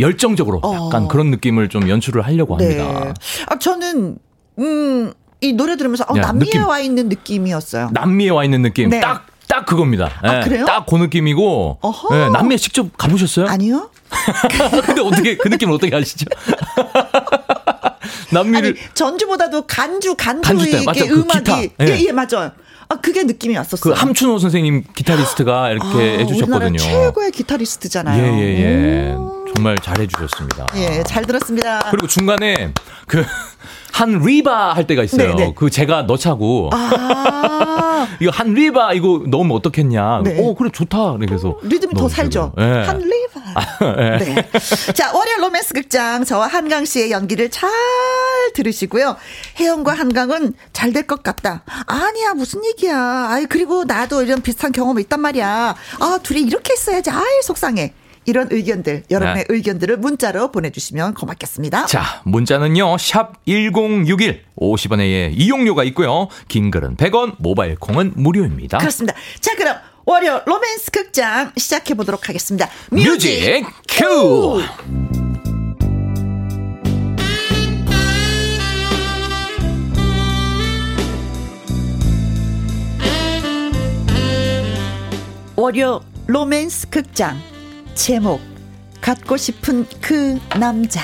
[0.00, 1.08] 열정적으로 약간 어.
[1.08, 2.78] 그런 느낌을 좀 연출을 하려고 네.
[2.80, 3.14] 합니다.
[3.48, 4.16] 아, 저는,
[4.58, 6.64] 음, 이 노래 들으면서, 어, 야, 남미에 느낌.
[6.68, 7.90] 와 있는 느낌이었어요.
[7.92, 8.90] 남미에 와 있는 느낌.
[8.90, 9.00] 네.
[9.00, 10.10] 딱, 딱 그겁니다.
[10.22, 10.66] 아, 예, 그래요?
[10.66, 11.78] 딱그 느낌이고.
[11.80, 12.16] 어허.
[12.16, 13.46] 예, 남미에 직접 가보셨어요?
[13.46, 13.90] 아니요?
[14.86, 16.26] 근데 어떻게, 그 느낌을 어떻게 아시죠?
[18.30, 18.76] 아니, 남미를.
[18.94, 20.84] 전주보다도 간주, 간주, 간주 때?
[20.84, 21.38] 그 음악이.
[21.38, 21.62] 기타.
[21.62, 21.98] 예, 예.
[22.06, 22.52] 예, 맞아요.
[22.90, 23.94] 아, 그게 느낌이 왔었어요.
[23.94, 26.66] 그 함춘호 선생님 기타리스트가 이렇게 아, 해주셨거든요.
[26.66, 28.22] 우리나라 최고의 기타리스트잖아요.
[28.22, 28.60] 예, 예,
[29.10, 29.12] 예.
[29.14, 29.37] 오.
[29.54, 30.66] 정말 잘해주셨습니다.
[30.76, 31.80] 예, 잘 들었습니다.
[31.90, 32.72] 그리고 중간에
[33.06, 33.24] 그,
[33.92, 35.34] 한 리바 할 때가 있어요.
[35.34, 35.52] 네, 네.
[35.56, 36.70] 그 제가 넣자고.
[36.72, 40.20] 아, 이거 한 리바 이거 넣으면 어떻겠냐.
[40.24, 40.38] 네.
[40.40, 41.14] 어, 그래, 좋다.
[41.18, 41.56] 그래서.
[41.62, 42.08] 리듬이 더.
[42.08, 42.52] 살죠.
[42.58, 42.62] 예.
[42.62, 43.98] 한 리바.
[43.98, 44.18] 예.
[44.18, 44.48] 네.
[44.94, 47.68] 자, 월요 로맨스 극장 저와 한강 씨의 연기를 잘
[48.54, 49.16] 들으시고요.
[49.58, 51.62] 혜영과 한강은 잘 될 것 같다.
[51.86, 53.28] 아니야, 무슨 얘기야.
[53.30, 55.74] 아이, 그리고 나도 이런 비슷한 경험이 있단 말이야.
[56.00, 57.10] 아, 둘이 이렇게 했어야지.
[57.10, 57.92] 아이, 속상해.
[58.28, 59.54] 이런 의견들, 여러분의 네.
[59.54, 61.86] 의견들을 문자로 보내주시면 고맙겠습니다.
[61.86, 66.28] 자, 문자는요, 샵 1061, 50원의 이용료가 있고요.
[66.46, 68.76] 긴 글은 100원, 모바일 콩은 무료입니다.
[68.78, 69.16] 그렇습니다.
[69.40, 72.68] 자, 그럼 월요 로맨스 극장 시작해 보도록 하겠습니다.
[72.90, 74.60] music cue!
[85.56, 87.40] 월요 로맨스 극장
[87.98, 88.40] 제목
[89.00, 91.00] 갖고 싶은 그 남자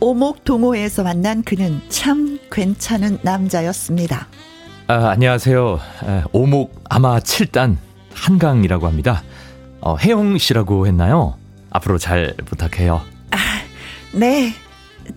[0.00, 4.28] 오목동호회에서 만난 그는 참 괜찮은 남자였습니다.
[4.86, 5.80] 아, 안녕하세요.
[6.04, 7.78] 에, 오목 아마 7단
[8.12, 9.22] 한강이라고 합니다.
[9.80, 11.38] 어, 혜영 씨라고 했나요?
[11.70, 13.00] 앞으로 잘 부탁해요.
[14.12, 14.52] 네,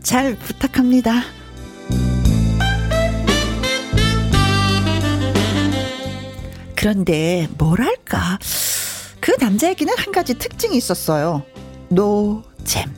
[0.01, 1.21] 잘 부탁합니다.
[6.81, 8.39] 그런데 뭐랄까
[9.19, 11.43] 그 남자에게는 한 가지 특징이 있었어요.
[11.89, 12.91] 노잼.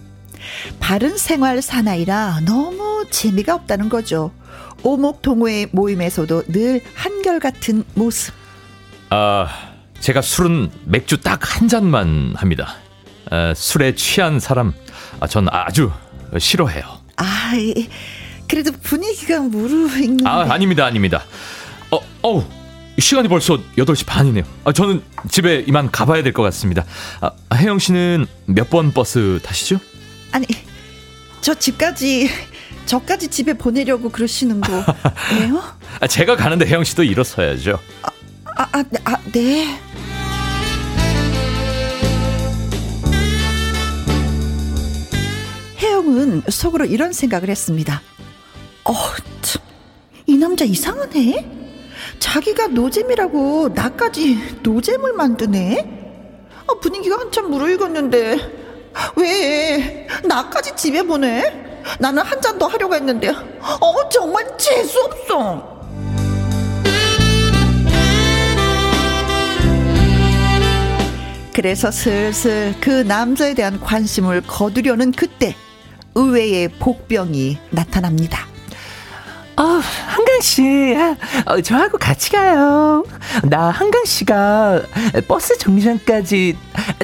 [0.79, 4.31] 바른 생활 사나이라 너무 재미가 없다는 거죠.
[4.83, 8.33] 오목 동호회 모임에서도 늘 한결같은 모습.
[9.09, 9.49] 아,
[9.99, 12.75] 제가 술은 맥주 딱 한 잔만 합니다.
[13.33, 14.71] 에, 술에 취한 사람,
[15.19, 15.91] 아, 전 아주
[16.37, 16.83] 싫어해요.
[17.17, 17.89] 아, 이,
[18.47, 20.25] 그래도 분위기가 무르익는데.
[20.25, 21.23] 아, 아닙니다, 아닙니다.
[21.91, 22.43] 어, 어우,
[22.99, 24.43] 시간이 벌써 8시 반이네요.
[24.63, 26.85] 아, 저는 집에 이만 가봐야 될 것 같습니다.
[27.21, 29.79] 아, 혜영 씨는 몇 번 버스 타시죠?
[30.31, 30.45] 아니
[31.41, 32.29] 저 집까지
[32.85, 34.83] 저까지 집에 보내려고 그러시는 거예요?
[35.99, 37.79] 아, 제가 가는데 혜영 씨도 일어서야죠.
[38.55, 39.79] 아, 아, 네, 아, 네.
[45.79, 48.01] 혜영은 속으로 이런 생각을 했습니다.
[48.85, 48.93] 어,
[49.41, 49.61] 참,
[50.25, 51.62] 이 남자 이상하네.
[52.27, 56.45] 자기가 노잼이라고 나까지 노잼을 만드네.
[56.65, 58.37] 아, 분위기가 한참 무르익었는데
[59.17, 61.43] 왜 나까지 집에 보내?
[61.99, 65.73] 나는 한 잔 더 하려고 했는데 어 정말 재수 없어.
[71.53, 75.55] 그래서 슬슬 그 남자에 대한 관심을 거두려는 그때
[76.15, 78.52] 의외의 복병이 나타납니다.
[79.55, 80.95] 아, 한강 씨,
[81.45, 83.03] 어, 저하고 같이 가요.
[83.43, 84.81] 나 한강 씨가
[85.27, 86.57] 버스 정류장까지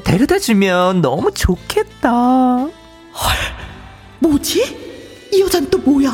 [0.03, 2.67] 데려다 주면 너무 좋겠다.
[4.19, 5.29] 뭐지?
[5.31, 6.11] 이 여잔 또 뭐야?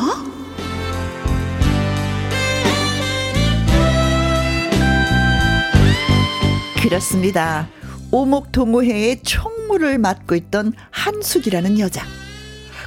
[6.82, 7.68] 그렇습니다.
[8.12, 12.04] 오목동호회의 총무를 맡고 있던 한숙이라는 여자.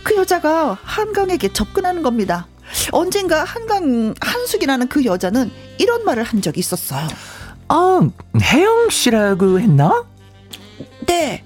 [0.04, 2.48] 그 여자가 한강에게 접근하는 겁니다.
[2.92, 7.08] 언젠가 한강 한숙이라는 그 여자는 이런 말을 한 적이 있었어요.
[7.70, 8.02] 어,
[8.42, 10.06] 혜영 씨라고 했나?
[11.06, 11.44] 네,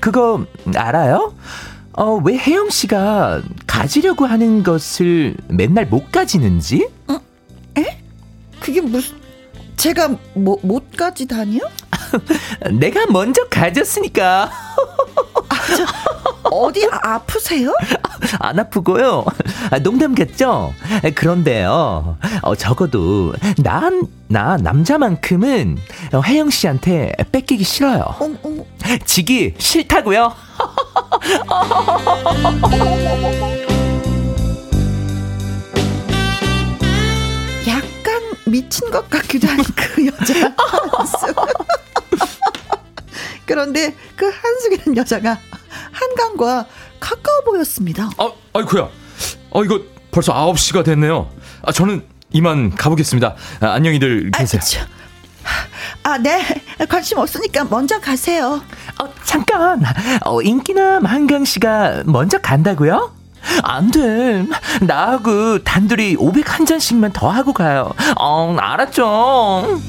[0.00, 1.34] 그거 알아요?
[1.92, 6.88] 어, 왜 혜영 씨가 가지려고 하는 것을 맨날 못 가지는지?
[8.60, 9.16] 그게 무슨
[9.76, 11.62] 제가 뭐 못까지 다니요?
[12.78, 14.50] 내가 먼저 가졌으니까
[16.44, 17.74] 어디 아, 아프세요?
[18.40, 19.24] 안 아프고요.
[19.70, 20.74] 아, 농담 같죠?
[21.14, 25.78] 그런데요, 어, 적어도 난, 나 남자만큼은
[26.12, 28.04] 어, 혜영 씨한테 뺏기기 싫어요.
[29.04, 30.32] 지기 싫다고요?
[37.66, 40.54] 약간 미친 것 같기도 한 그 여자.
[43.44, 45.38] 그런데 그 한숙이라는 여자가
[45.92, 46.66] 한강과
[47.00, 48.10] 가까워 보였습니다.
[48.18, 48.88] 아, 아이쿠야.
[49.50, 49.80] 어, 이거
[50.10, 51.28] 벌써 9시가 됐네요.
[51.62, 53.34] 아, 저는 이만 가보겠습니다.
[53.60, 54.60] 아, 안녕히들 아, 계세요.
[54.64, 54.80] 저,
[56.02, 56.42] 아, 네.
[56.88, 58.60] 관심 없으니까 먼저 가세요.
[59.00, 59.82] 어, 잠깐.
[60.24, 63.12] 어, 인기남 한강 씨가 먼저 간다고요?
[63.62, 64.46] 안 돼.
[64.82, 67.92] 나하고 단둘이 500 한 잔씩만 더 하고 가요.
[68.18, 69.80] 어, 알았죠.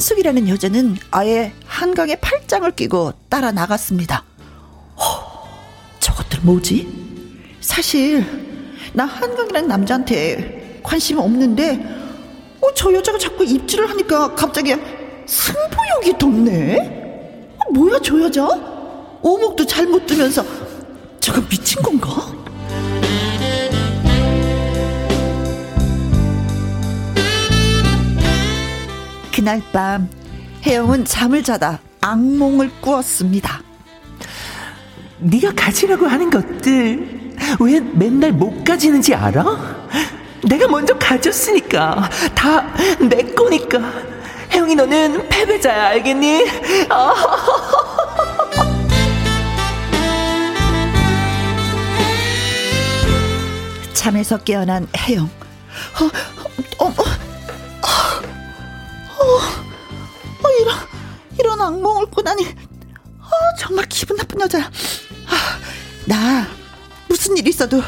[0.00, 4.24] 한숙이라는 여자는 아예 한강에 팔짱을 끼고 따라 나갔습니다.
[4.96, 5.46] 허,
[6.00, 6.88] 저것들 뭐지?
[7.60, 8.24] 사실
[8.94, 11.84] 나 한강이라는 남자한테 관심 없는데
[12.62, 14.74] 어, 저 여자가 자꾸 입질을 하니까 갑자기
[15.26, 17.56] 승부욕이 돋네?
[17.58, 18.46] 어, 뭐야 저 여자?
[19.20, 20.42] 오목도 잘못 두면서
[21.20, 22.39] 저거 미친 건가?
[29.40, 30.06] 그날 밤
[30.66, 33.62] 혜영은 잠을 자다 악몽을 꾸었습니다.
[35.18, 39.42] 네가 가지라고 하는 것들 왜 맨날 못 가지는지 알아?
[40.46, 42.70] 내가 먼저 가졌으니까 다
[43.00, 43.80] 내 거니까
[44.52, 46.44] 혜영이 너는 패배자야 알겠니?
[46.90, 47.14] 아.
[53.94, 55.24] 잠에서 깨어난 혜영.
[55.24, 56.04] 어,
[56.84, 57.29] 어, 어,
[59.20, 60.76] 어, 어, 이런,
[61.38, 62.44] 이런 악몽을 꾸다니.
[62.46, 64.64] 어, 정말 기분 나쁜 여자야.
[64.64, 65.58] 아,
[66.06, 66.46] 나,
[67.08, 67.82] 무슨 일 있어도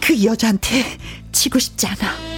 [0.00, 0.98] 그 여자한테
[1.32, 2.28] 지고 싶지 않아.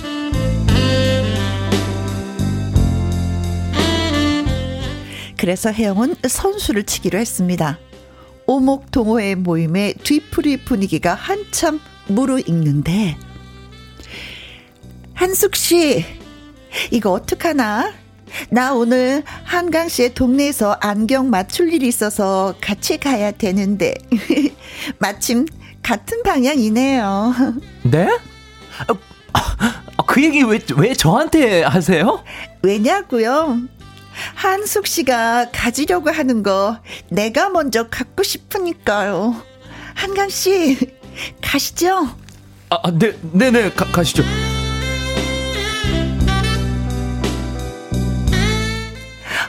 [5.39, 7.79] 그래서 혜영은 선수를 치기로 했습니다.
[8.47, 13.17] 오목 동호회 모임의 뒤풀이 분위기가 한참 무르익는데
[15.15, 16.05] 한숙 씨
[16.91, 17.95] 이거 어떡하나?
[18.51, 23.95] 나 오늘 한강 씨의 동네에서 안경 맞출 일이 있어서 같이 가야 되는데
[24.99, 25.47] 마침
[25.83, 27.35] 같은 방향이네요.
[27.83, 28.07] 네?
[28.89, 28.95] 어,
[29.33, 32.23] 아, 그 얘기 왜, 왜 저한테 하세요?
[32.63, 33.59] 왜냐고요?
[34.35, 36.79] 한숙 씨가 가지려고 하는 거
[37.11, 39.43] 내가 먼저 갖고 싶으니까요.
[39.95, 40.79] 한강 씨
[41.43, 42.09] 가시죠.
[42.71, 44.23] 아, 아, 네, 네, 네, 가, 가시죠.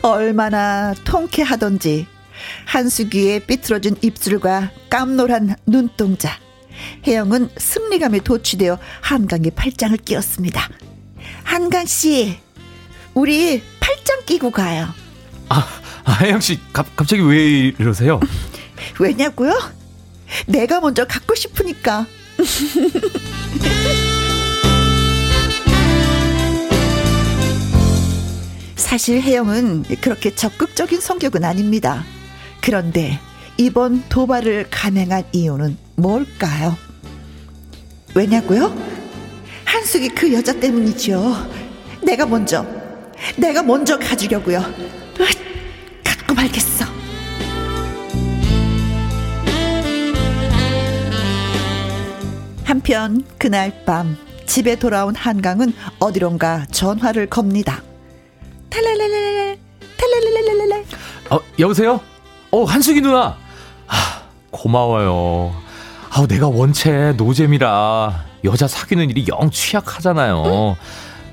[0.02, 2.08] 얼마나 통쾌하던지
[2.66, 6.40] 한숙이의 삐뚤어진 입술과 깜놀한 눈동자.
[7.06, 10.70] 혜영은 승리감에 도취되어 한강에 팔짱을 끼웠습니다.
[11.44, 12.40] 한강 씨,
[13.14, 14.88] 우리 팔짱 끼고 가요.
[15.50, 15.68] 아,
[16.04, 18.20] 아 혜영 씨, 갑, 갑자기 왜 이러세요?
[19.00, 19.54] 왜냐고요?
[20.48, 22.08] 내가 먼저 갖고 싶으니까.
[28.92, 32.04] 사실 혜영은 그렇게 적극적인 성격은 아닙니다.
[32.60, 33.22] 그런데
[33.56, 36.76] 이번 도발을 감행한 이유는 뭘까요?
[38.14, 38.76] 왜냐고요?
[39.64, 41.24] 한숙이 그 여자 때문이죠.
[42.04, 42.68] 내가 먼저,
[43.38, 44.62] 내가 먼저 가주려고요.
[46.04, 46.84] 갖고 말겠어.
[52.66, 57.82] 한편 그날 밤 집에 돌아온 한강은 어디론가 전화를 겁니다.
[58.72, 59.58] 탈랄랄랄랄
[59.98, 60.86] 탈랄랄랄랄
[61.30, 62.02] 어, 여보세요?
[62.52, 63.38] 어, 한숙이 누나.
[63.88, 65.54] 아, 고마워요.
[66.10, 70.44] 아, 내가 원체 노잼이라 여자 사귀는 일이 영 취약하잖아요.
[70.46, 70.76] 응?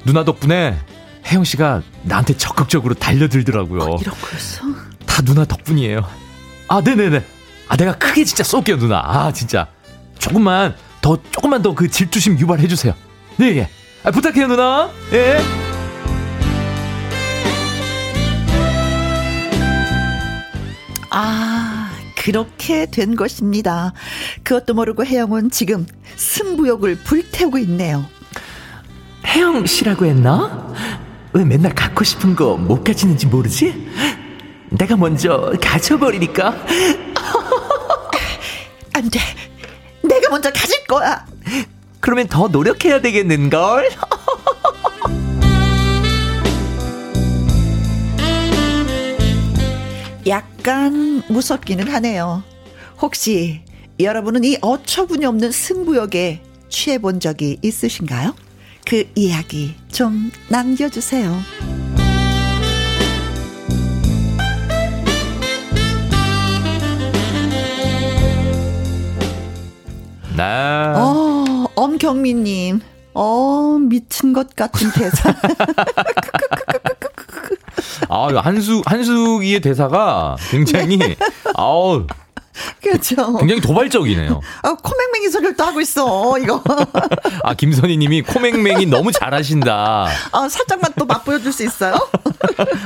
[0.04, 0.76] 누나 덕분에
[1.26, 3.82] 혜영 씨가 나한테 적극적으로 달려들더라고요.
[3.82, 4.62] 어, 이런 거였어?
[5.06, 6.02] 다 누나 덕분이에요.
[6.68, 7.24] 아, 네네네.
[7.68, 9.00] 아, 내가 크게 진짜 쏠게요, 누나.
[9.04, 9.66] 아, 진짜.
[10.18, 12.94] 조금만 더, 조금만 더 그 질투심 유발해주세요.
[13.36, 13.68] 네, 예.
[14.04, 14.90] 아, 부탁해요, 누나.
[15.12, 15.38] 예.
[21.10, 23.92] 아, 그렇게 된 것입니다.
[24.42, 25.86] 그것도 모르고 혜영은 지금
[26.16, 28.04] 승부욕을 불태우고 있네요.
[29.26, 30.72] 혜영 씨라고 했나?
[31.32, 33.88] 왜 맨날 갖고 싶은 거 못 가지는지 모르지?
[34.70, 36.48] 내가 먼저 가져버리니까.
[38.94, 39.20] 안 돼.
[40.02, 41.24] 내가 먼저 가질 거야.
[42.00, 43.90] 그러면 더 노력해야 되겠는걸?
[50.28, 52.42] 약간 무섭기는 하네요.
[53.00, 53.62] 혹시
[53.98, 58.34] 여러분은 이 어처구니 없는 승부욕에 취해 본 적이 있으신가요?
[58.86, 61.36] 그 이야기 좀 남겨주세요.
[70.36, 70.44] 네.
[70.44, 72.80] 어, 엄경민님.
[73.14, 75.34] 어, 미친 것 같은 대사.
[78.08, 81.16] 아, 한수, 한수기의 대사가 굉장히, 네.
[81.54, 82.06] 아우.
[82.82, 83.36] 그렇죠.
[83.36, 84.40] 굉장히 도발적이네요.
[84.62, 86.62] 아, 코맹맹이 소리를 또 하고 있어, 이거.
[87.44, 90.08] 아, 김선희 님이 코맹맹이 너무 잘하신다.
[90.32, 91.94] 아, 살짝만 또 맛보여줄 수 있어요?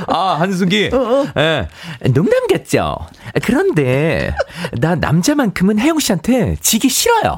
[0.07, 0.91] 아, 한숙이.
[0.93, 1.25] 어, 어.
[1.37, 1.67] 예.
[2.13, 2.97] 농담 같죠?
[3.43, 4.35] 그런데,
[4.73, 7.37] 나 남자만큼은 혜영 씨한테 지기 싫어요.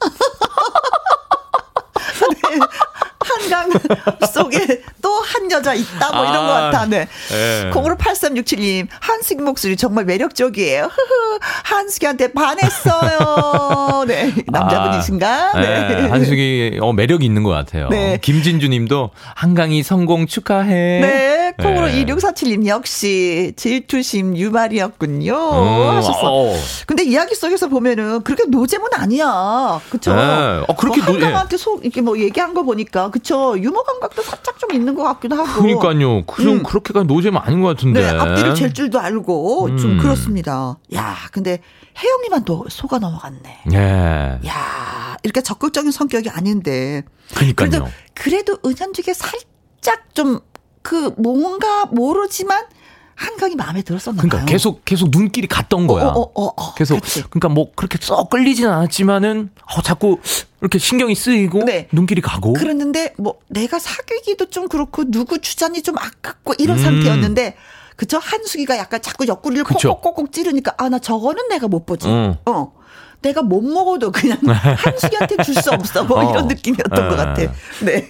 [2.18, 2.58] 네.
[3.26, 3.70] 한강
[4.32, 6.86] 속에 또 한 여자 있다 뭐 이런 아, 것 같아.
[6.86, 7.08] 네.
[7.32, 7.70] 예.
[7.70, 10.84] 공으로 8367님 한숙이 목소리 정말 매력적이에요.
[10.84, 11.38] 흐흐.
[11.64, 14.04] 한숙이한테 반했어요.
[14.06, 14.32] 네.
[14.46, 15.50] 남자분이신가?
[15.54, 15.88] 아, 네.
[15.88, 16.08] 네.
[16.08, 17.88] 한숙이 어, 매력이 있는 것 같아요.
[17.88, 18.18] 네.
[18.22, 21.00] 김진주 님도 한강이 성공 축하해.
[21.00, 22.04] 네, 콩으로 네.
[22.04, 25.32] 2647님 역시 질투심 유발이었군요.
[25.34, 26.20] 음, 하셨어.
[26.22, 26.54] 어.
[26.86, 29.80] 근데 이야기 속에서 보면은 그렇게 노잼은 아니야.
[29.90, 30.14] 그쵸?
[30.14, 30.22] 네.
[30.68, 31.24] 어, 그렇게 뭐 노- 예.
[31.24, 33.58] 한강한테 속, 이렇게 뭐 얘기한 거 보니까, 그쵸?
[33.58, 35.62] 유머 감각도 살짝 좀 있는 것 같기도 하고.
[35.62, 36.26] 그러니까요.
[36.26, 36.62] 그좀 음.
[36.62, 38.02] 그렇게까지 노잼 아닌 것 같은데.
[38.02, 39.98] 네, 앞뒤를 잴 줄도 알고, 좀 음.
[39.98, 40.76] 그렇습니다.
[40.94, 41.60] 야, 근데
[41.98, 43.62] 혜영이만 또 속아 넘어갔네.
[43.72, 44.38] 예.
[44.46, 47.04] 야, 이렇게 적극적인 성격이 아닌데.
[47.34, 47.70] 그러니까요.
[47.70, 50.40] 그래도, 그래도 은연중에 살짝 좀,
[50.82, 52.64] 그, 뭔가 모르지만,
[53.16, 54.46] 한강이 마음에 들었었나 그러니까 봐요.
[54.46, 56.04] 계속 계속 눈길이 갔던 거야.
[56.06, 57.22] 어, 어, 어, 어, 계속 그치.
[57.30, 60.18] 그러니까 뭐 그렇게 썩 끌리진 않았지만은 어, 자꾸
[60.60, 61.88] 이렇게 신경이 쓰이고 네.
[61.92, 62.52] 눈길이 가고.
[62.52, 66.82] 그랬는데 뭐 내가 사귀기도 좀 그렇고 누구 주장이 좀 아깝고 이런 음.
[66.82, 67.56] 상태였는데
[67.96, 69.64] 그쵸 한숙이가 약간 자꾸 옆구리를.
[69.64, 72.06] 콕콕콕콕 찌르니까 아 나 저거는 내가 못 보지.
[72.08, 72.36] 어.
[72.46, 72.72] 어.
[73.22, 76.30] 내가 못 먹어도 그냥 한숙이한테 줄 수 없어 뭐 어.
[76.30, 77.16] 이런 느낌이었던 것 네.
[77.16, 77.52] 같아.
[77.82, 78.06] 네.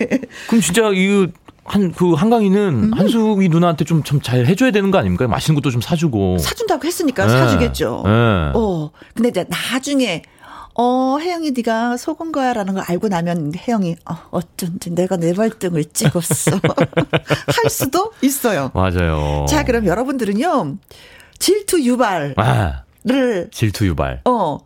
[0.49, 1.29] 그럼 진짜 이
[1.69, 5.27] 한 그 한강이는 한숙이 누나한테 좀 좀 잘 해줘야 되는 거 아닙니까?
[5.27, 6.39] 맛있는 것도 좀 사주고.
[6.39, 7.33] 사준다고 했으니까 네.
[7.39, 8.03] 사주겠죠.
[8.05, 8.11] 네.
[8.55, 8.91] 어.
[9.15, 10.23] 근데 이제 나중에
[10.79, 15.85] 어, 혜영이 네가 속은 거야 라는 걸 알고 나면 혜영이 어, 어쩐지 내가 내 발등을
[15.87, 16.53] 찍었어.
[16.61, 18.71] 할 수도 있어요.
[18.75, 19.47] 맞아요.
[19.49, 20.77] 자, 그럼 여러분들은요.
[21.39, 22.83] 질투 유발을 아,
[23.51, 24.21] 질투 유발.
[24.25, 24.59] 어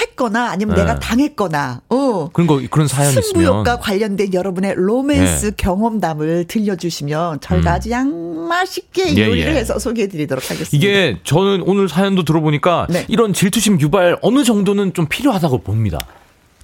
[0.00, 0.82] 했거나 아니면 네.
[0.82, 5.52] 내가 당했거나 어 그런 거 그런 사연 있으면 승부욕과 관련된 여러분의 로맨스 네.
[5.56, 9.56] 경험담을 들려주시면 저희가 아주 양 맛있게 예, 요리를 예.
[9.56, 10.76] 해서 소개해드리도록 하겠습니다.
[10.76, 13.04] 이게 저는 오늘 사연도 들어보니까 네.
[13.08, 15.98] 이런 질투심 유발 어느 정도는 좀 필요하다고 봅니다.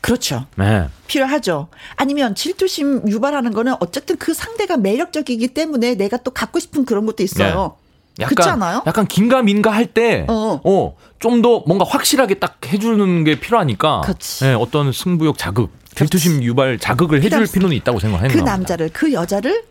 [0.01, 0.47] 그렇죠.
[0.57, 0.89] 네.
[1.07, 1.69] 필요하죠.
[1.95, 7.23] 아니면 질투심 유발하는 거는 어쨌든 그 상대가 매력적이기 때문에 내가 또 갖고 싶은 그런 것도
[7.23, 7.77] 있어요.
[8.21, 8.83] 약간 않아요?
[8.87, 10.61] 약간 긴가민가 할때 어.
[10.65, 14.45] 어, 좀 더 뭔가 확실하게 딱 해주는 게 필요하니까 그렇지.
[14.45, 17.47] 네, 어떤 승부욕 자극, 질투심 유발 자극을 해줄.
[17.47, 18.29] 필요는 있다고 생각해요.
[18.29, 19.65] 그 남자를 그 여자를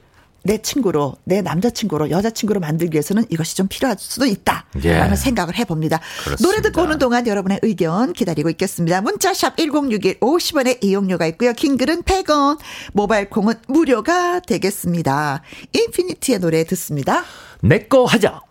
[0.43, 5.15] 내 친구로 내 남자친구로 여자친구로 만들기 위해서는 이것이 좀 필요할 수도 있다라는 예.
[5.15, 5.99] 생각을 해봅니다.
[6.23, 6.43] 그렇습니다.
[6.43, 9.01] 노래 듣고 오는 동안 여러분의 의견 기다리고 있겠습니다.
[9.01, 11.53] 문자샵 1061 50원의 이용료가 있고요.
[11.53, 12.57] 킹글은 100원
[12.93, 15.41] 모바일 콩은 무료가 되겠습니다.
[15.73, 17.23] 인피니티의 노래 듣습니다.
[17.61, 18.41] 내 거 하자.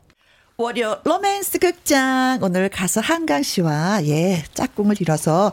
[0.57, 5.53] 월요 로맨스 극장 오늘 가수 한강 씨와 예 짝꿍을 이뤄서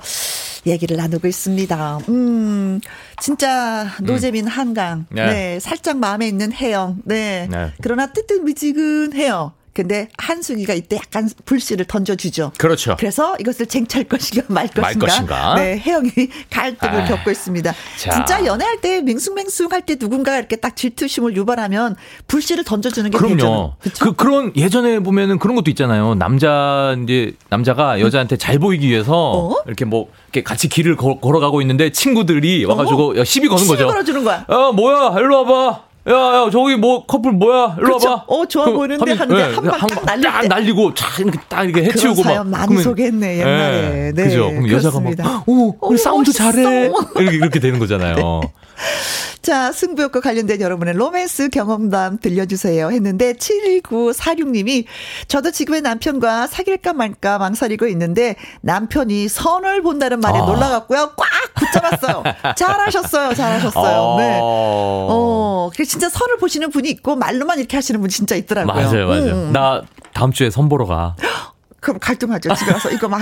[0.66, 2.00] 얘기를 나누고 있습니다.
[2.10, 2.80] 음
[3.22, 5.26] 진짜 노재민 한강 네.
[5.26, 5.60] 네.
[5.60, 7.72] 살짝 마음에 있는 혜영 네, 네.
[7.82, 9.54] 그러나 뜨뜻미지근해요.
[9.78, 12.52] 근데 한숙이가 이때 약간 불씨를 던져주죠.
[12.58, 12.96] 그렇죠.
[12.98, 14.82] 그래서 이것을 쟁취할 것인가 말 것인가.
[14.82, 15.56] 말 것인가?
[15.56, 16.10] 네, 혜영이
[16.50, 17.76] 갈등을 아, 겪고 있습니다.
[18.00, 18.10] 자.
[18.10, 23.16] 진짜 연애할 때 맹숭맹숭할 때 누군가 이렇게 딱 질투심을 유발하면 불씨를 던져주는 게.
[23.16, 23.76] 그럼요.
[23.80, 24.04] 그쵸?
[24.04, 26.16] 그 그런 예전에 보면은 그런 것도 있잖아요.
[26.16, 29.62] 남자 이제 남자가 여자한테 잘 보이기 위해서 어?
[29.68, 33.86] 이렇게 뭐 이렇게 같이 길을 걸, 걸어가고 있는데 친구들이 와가지고 야, 시비 거는 시비 거죠.
[33.86, 34.38] 걸어주는 거야.
[34.50, 35.87] 야 뭐야 일로 와봐.
[36.10, 37.76] 야, 야, 저기 뭐 커플 뭐야?
[37.80, 38.10] 일로 그쵸.
[38.12, 38.24] 와봐.
[38.28, 40.48] 어, 좋아 보이는데 하는데 한방딱 날릴 딱 때.
[40.48, 42.48] 날리고 촥 이렇게 딱 이렇게 해치우고 막.
[42.48, 44.12] 많이 그러면- 소개했네, 옛날에.
[44.16, 44.50] 네, 그죠.
[44.50, 45.24] 그럼 여자가 그렇습니다.
[45.26, 46.32] 막, 오, 오, 우리 사운드.
[46.32, 46.92] 잘해.
[47.20, 48.16] 이렇게 이렇게 되는 거잖아요.
[49.42, 54.86] 자, 승부욕과 관련된 여러분의 로맨스 경험담 들려주세요 했는데, 7946님이,
[55.28, 60.46] 저도 지금의 남편과 사귈까 말까 망설이고 있는데, 남편이 선을 본다는 말에 아.
[60.46, 62.24] 놀라갖고요, 꽉 붙잡았어요.
[62.56, 64.18] 잘하셨어요, 잘하셨어요.
[64.18, 64.40] 네.
[64.42, 68.74] 어, 그래 진짜 선을 보시는 분이 있고, 말로만 이렇게 하시는 분이 진짜 있더라고요.
[68.74, 69.34] 맞아요, 맞아요.
[69.34, 69.54] 음.
[69.54, 69.82] 나
[70.14, 71.16] 다음 주에 선 보러 가.
[71.80, 72.54] 그럼 갈등하죠.
[72.56, 73.22] 집에 가서 이거 말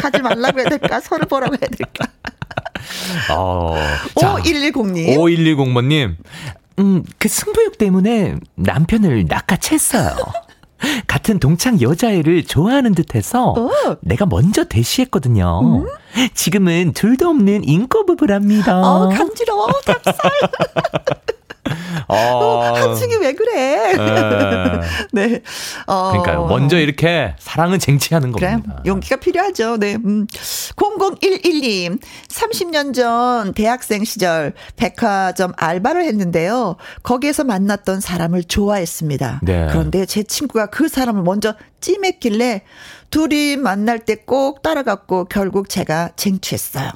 [0.00, 0.98] 가지 말라고 해야 될까?
[0.98, 2.06] 선을 보라고 해야 될까?
[3.30, 3.76] 어.
[4.14, 5.16] 5110님.
[5.16, 6.16] 5110번님.
[6.78, 10.16] 음, 그 승부욕 때문에 남편을 낚아챘어요.
[11.06, 13.70] 같은 동창 여자애를 좋아하는 듯해서 어.
[14.02, 15.86] 내가 먼저 대시했거든요.
[16.34, 18.78] 지금은 둘도 없는 인꼬 부부랍니다.
[18.80, 19.68] 어, 간지러워.
[19.84, 20.14] 닭살.
[22.08, 22.72] 어.
[22.74, 23.92] 한승이 왜 그래?
[23.92, 24.80] 예.
[25.12, 25.42] 네.
[25.86, 26.10] 어.
[26.10, 26.46] 그러니까요.
[26.46, 28.82] 먼저 이렇게 사랑은 쟁취하는 그래, 겁니다.
[28.84, 29.78] 용기가 필요하죠.
[29.78, 29.94] 네.
[30.04, 30.26] 음.
[30.76, 31.98] 0011님,
[32.28, 36.76] 30년 전 대학생 시절 백화점 알바를 했는데요.
[37.02, 39.40] 거기에서 만났던 사람을 좋아했습니다.
[39.42, 39.68] 네.
[39.70, 42.62] 그런데 제 친구가 그 사람을 먼저 찜했길래
[43.10, 46.90] 둘이 만날 때 꼭 따라갔고 결국 제가 쟁취했어요.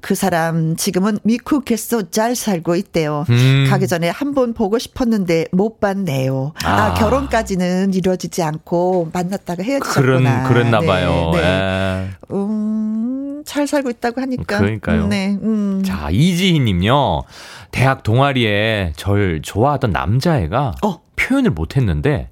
[0.00, 3.24] 그 사람 지금은 미국에서 잘 살고 있대요.
[3.30, 3.66] 음.
[3.68, 6.52] 가기 전에 한 번 보고 싶었는데 못 봤네요.
[6.62, 6.94] 아, 아.
[6.94, 10.44] 결혼까지는 이루어지지 않고 만났다가 헤어지셨구나.
[10.44, 11.30] 그런 그랬나 네, 봐요.
[11.34, 11.38] 네.
[11.40, 12.08] 예.
[12.34, 14.58] 음, 잘 살고 있다고 하니까.
[14.58, 15.06] 그러니까요.
[15.08, 15.36] 네.
[15.42, 15.82] 음.
[15.84, 17.22] 자, 이지희 님요.
[17.70, 21.00] 대학 동아리에 절 좋아하던 남자애가 어.
[21.16, 22.28] 표현을 못 했는데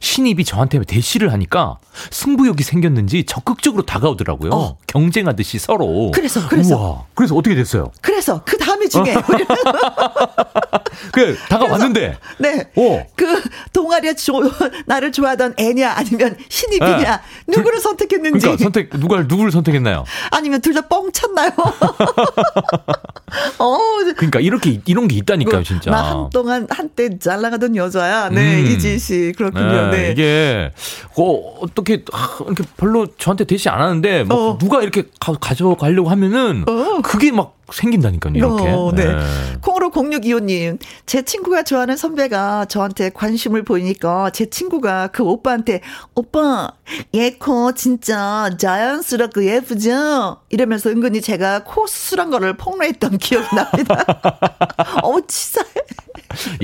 [0.00, 1.78] 신입이 저한테 대시를 하니까
[2.10, 4.50] 승부욕이 생겼는지 적극적으로 다가오더라고요.
[4.52, 4.76] 어.
[4.86, 6.10] 경쟁하듯이 서로.
[6.14, 6.76] 그래서, 그래서.
[6.76, 7.90] 우와, 그래서 어떻게 됐어요?
[8.00, 9.14] 그래서 그 다음에 중에
[11.12, 12.16] 그 다가왔는데.
[12.38, 12.64] 네.
[12.76, 13.06] 어.
[13.16, 14.40] 그 동아리에 조,
[14.86, 17.56] 나를 좋아하던 애냐 아니면 신입이냐 네.
[17.56, 20.04] 누구를 선택했는지 그러니까 선택 누가 누구를 선택했나요?
[20.30, 21.50] 아니면 둘 다 뻥 쳤나요?
[23.58, 23.78] 어,
[24.16, 25.90] 그러니까 이렇게 이런 게 있다니까요, 진짜.
[25.90, 28.30] 나 한동안 한때 잘 나가던 여자야.
[28.30, 28.66] 네, 음.
[28.66, 29.69] 이지희 씨 그렇군요.
[29.69, 29.69] 네.
[30.10, 30.72] 이게
[31.16, 34.58] 어, 어떻게 아, 이렇게 별로 저한테 대시 안 하는데 뭐 어.
[34.58, 37.00] 누가 이렇게 가, 가져가려고 하면은 어.
[37.02, 38.68] 그게 막 생긴다니까요, 이렇게.
[38.68, 39.16] 어, 네.
[39.60, 45.80] 콩으로 0625님, 제 친구가 좋아하는 선배가 저한테 관심을 보이니까 제 친구가 그 오빠한테,
[46.14, 46.70] 오빠,
[47.14, 50.38] 얘코 진짜 자연스럽고 예쁘죠?
[50.48, 54.04] 이러면서 은근히 제가 코 수술한 거를 폭로했던 기억이 납니다.
[55.02, 55.69] 어우, 치사해.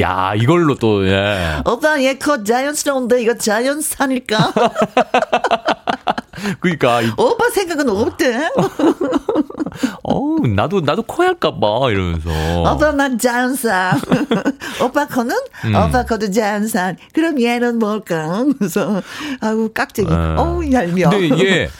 [0.00, 1.60] 야, 이걸로 또 예.
[1.64, 4.52] 오빠, 얘코 자연스러운데 이거 자연산일까?
[6.60, 8.48] 그러니까 이- 오빠 생각은 없대.
[10.04, 12.28] 어우, 나도 나도 코 할까 봐 이러면서.
[12.60, 13.98] 오빠 난 자연산.
[14.84, 15.34] 오빠 거는
[15.64, 15.74] 음.
[15.74, 16.98] 오빠 거도 자연산.
[17.14, 18.44] 그럼 얘는 뭘까?
[18.58, 19.02] 그래서
[19.40, 20.08] 아우 깍쟁이.
[20.10, 20.14] 예.
[20.14, 21.10] 어우 얄미워.
[21.10, 21.70] 근데 이게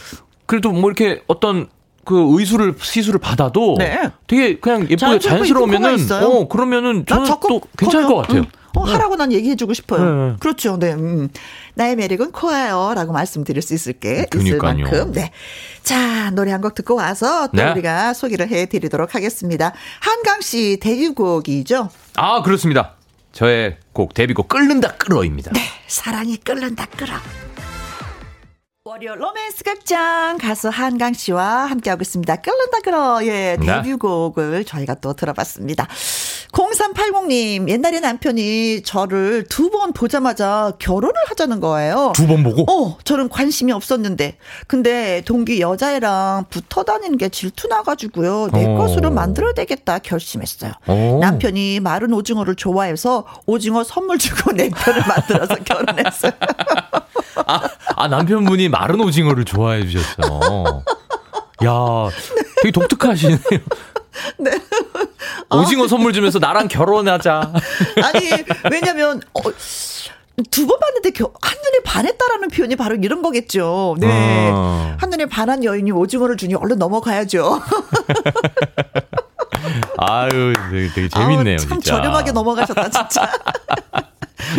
[0.46, 1.68] 그래도 뭐 이렇게 어떤
[2.06, 4.10] 그 의수를 시술을 받아도 네.
[4.26, 6.10] 되게 그냥 예쁘게 자연스러우면은.
[6.22, 8.14] 어 그러면은 난 저는 또 괜찮을 것.
[8.22, 8.38] 같아요.
[8.40, 8.46] 응.
[8.76, 10.04] 어, 하라고 난 얘기해주고 싶어요.
[10.32, 10.36] 네.
[10.38, 10.78] 그렇죠.
[10.78, 10.92] 네.
[10.92, 11.28] 음.
[11.74, 12.92] 나의 매력은 코예요.
[12.94, 14.74] 라고 말씀드릴 수 있을 게 있을 그러니까요.
[14.84, 15.12] 만큼.
[15.12, 15.32] 네.
[15.82, 17.70] 자, 노래 한 곡 듣고 와서 또 네.
[17.72, 19.72] 우리가 소개를 해 드리도록 하겠습니다.
[20.00, 21.88] 한강 씨 데뷔곡이죠.
[22.16, 22.92] 아 그렇습니다.
[23.32, 25.52] 저의 곡 데뷔곡 끓는다 끓어입니다.
[25.52, 25.60] 네.
[25.86, 27.14] 사랑이 끓는다 끓어.
[28.86, 32.36] 월요 로맨스 극장 가수 한강 씨와 함께하고 있습니다.
[32.36, 33.24] 끓는다 끓어.
[33.24, 33.66] 예, 네.
[33.66, 35.88] 데뷔곡을 저희가 또 들어봤습니다.
[36.56, 42.12] 0380님, 옛날에 남편이 저를 두 번 보자마자 결혼을 하자는 거예요.
[42.14, 44.38] 두 번 보고 어, 저는 관심이 없었는데.
[44.68, 48.48] 근데 동기 여자애랑 붙어 다니는 게 질투 나가지고요.
[48.52, 48.78] 내 어.
[48.78, 50.72] 것으로 만들어야 되겠다 결심했어요.
[50.86, 51.18] 오.
[51.20, 56.32] 남편이 마른 오징어를 좋아해서 오징어 선물 주고 내 편을 만들어서 결혼했어요.
[57.46, 57.60] 아,
[57.96, 60.82] 아 남편분이 마른 오징어를 좋아해 주셨어.
[61.64, 61.70] 야,
[62.62, 63.38] 되게 독특하시네요.
[64.38, 64.50] 네.
[65.50, 67.52] 오징어 선물 주면서 나랑 결혼하자.
[68.02, 68.30] 아니,
[68.70, 69.40] 왜냐면, 어,
[70.50, 73.96] 두번 봤는데 겨, 한눈에 반했다라는 표현이 바로 이런 거겠죠.
[73.98, 74.50] 네.
[74.52, 74.96] 어.
[74.98, 77.62] 한눈에 반한 여인이 오징어를 주니 얼른 넘어가야죠.
[79.98, 81.96] 아유, 되게, 되게 재밌네요, 아우, 참 진짜.
[81.96, 83.30] 저렴하게 넘어가셨다, 진짜.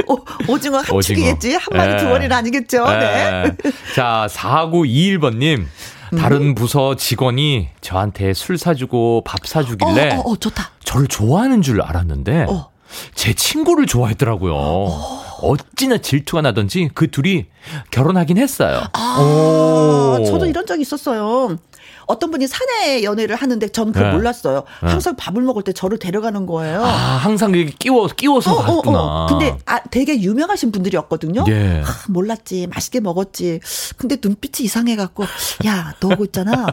[0.08, 0.18] 오,
[0.52, 1.02] 오징어 한 오징어.
[1.02, 1.54] 축이겠지?
[1.56, 1.98] 한 마리 예.
[1.98, 2.86] 두 마리는 아니겠죠?
[2.90, 3.44] 네.
[3.46, 3.56] 예.
[3.96, 5.66] 자, 4921번님.
[6.14, 6.18] 음.
[6.18, 10.72] 다른 부서 직원이 저한테 술 사주고 밥 사주길래 어, 어, 어, 좋다.
[10.84, 12.70] 저를 좋아하는 줄 알았는데 어.
[13.16, 14.56] 제 친구를 좋아했더라고요.
[15.42, 17.46] 어찌나 질투가 나던지 그 둘이
[17.92, 18.82] 결혼하긴 했어요.
[18.94, 19.18] 아,
[20.20, 20.24] 오.
[20.26, 21.58] 저도 이런 적이 있었어요.
[22.08, 24.16] 어떤 분이 산에 연애를 하는데 전 그걸 네.
[24.16, 24.64] 몰랐어요.
[24.82, 24.90] 네.
[24.90, 26.84] 항상 밥을 먹을 때 저를 데려가는 거예요.
[26.84, 29.00] 아, 항상 이렇게 끼워, 끼워서 어, 어, 갔구나.
[29.00, 29.28] 어.
[29.30, 31.44] 근데 아, 되게 유명하신 분들이었거든요.
[31.50, 31.84] 예.
[31.86, 32.68] 아, 몰랐지.
[32.68, 33.60] 맛있게 먹었지.
[33.98, 35.26] 근데 눈빛이 이상해갖고,
[35.66, 36.66] 야, 너고 있잖아.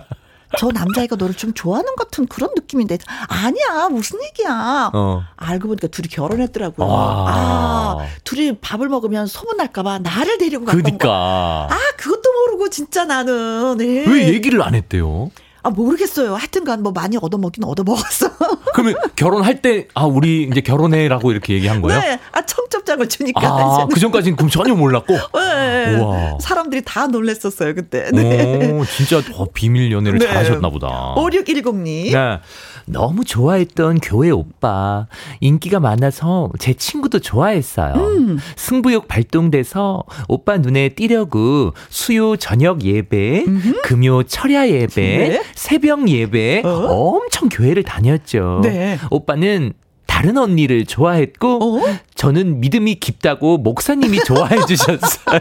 [0.58, 2.98] 저 남자애가 너를 좀 좋아하는 것 같은 그런 느낌인데.
[3.28, 4.90] 아니야, 무슨 얘기야.
[4.92, 5.22] 어.
[5.36, 6.86] 알고 보니까 둘이 결혼했더라고요.
[6.86, 7.24] 와.
[7.28, 10.88] 아, 둘이 밥을 먹으면 소문날까봐 나를 데리고 갔던 거.
[10.88, 11.68] 그니까.
[11.70, 13.76] 아, 그것도 모르고 진짜 나는.
[13.78, 14.04] 네.
[14.06, 15.30] 왜 얘기를 안 했대요?
[15.64, 16.34] 아, 모르겠어요.
[16.34, 18.30] 하여튼간 뭐 많이 얻어먹긴 얻어먹었어.
[18.74, 22.00] 그러면 결혼할 때, 아, 우리 이제 결혼해라고 이렇게 얘기한 거예요?
[22.00, 22.20] 네.
[22.32, 23.40] 아, 청첩장을 주니까.
[23.42, 23.86] 아.
[23.90, 25.14] 그 전까지는 그럼 전혀 몰랐고?
[25.34, 25.96] 네.
[25.96, 26.38] 우와.
[26.38, 28.10] 사람들이 다 놀랬었어요, 그때.
[28.12, 28.72] 네.
[28.72, 30.26] 오, 진짜 더 비밀 연애를 네.
[30.26, 31.14] 잘하셨나 보다.
[31.16, 32.12] 5610님.
[32.12, 32.40] 네.
[32.86, 35.06] 너무 좋아했던 교회 오빠
[35.40, 37.94] 인기가 많아서 제 친구도 좋아했어요.
[37.94, 38.38] 음.
[38.56, 43.44] 승부욕 발동돼서 오빠 눈에 띄려고 수요 저녁 예배,
[43.84, 45.42] 금요 철야 예배, 네.
[45.54, 46.68] 새벽 예배 어?
[46.68, 48.60] 엄청 교회를 다녔죠.
[48.62, 48.98] 네.
[49.10, 49.72] 오빠는
[50.06, 51.98] 다른 언니를 좋아했고 어?
[52.14, 55.00] 저는 믿음이 깊다고 목사님이 좋아해 주셨어요.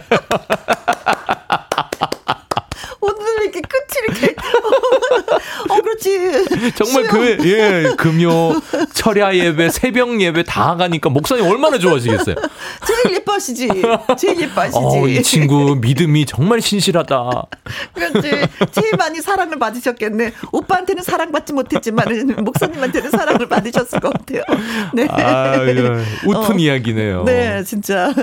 [3.01, 4.35] 오늘 이렇게 끝이 이렇게.
[5.69, 6.71] 어, 그렇지.
[6.75, 8.29] 정말 그, 예, 금요,
[8.93, 12.35] 철야 예배, 새벽 예배 다 가니까 목사님 얼마나 좋아하시겠어요?
[12.85, 13.69] 제일 예뻐하시지.
[14.17, 14.79] 제일 예뻐하시지.
[14.79, 17.43] 어, 이 친구 믿음이 정말 신실하다.
[17.93, 18.29] 그렇지.
[18.71, 20.33] 제일 많이 사랑을 받으셨겠네.
[20.51, 22.05] 오빠한테는 사랑받지 못했지만
[22.43, 24.43] 목사님한테는 사랑을 받으셨을 것 같아요.
[24.93, 25.07] 네.
[25.09, 26.57] 아유, 웃픈 어.
[26.57, 27.23] 이야기네요.
[27.23, 28.13] 네, 진짜.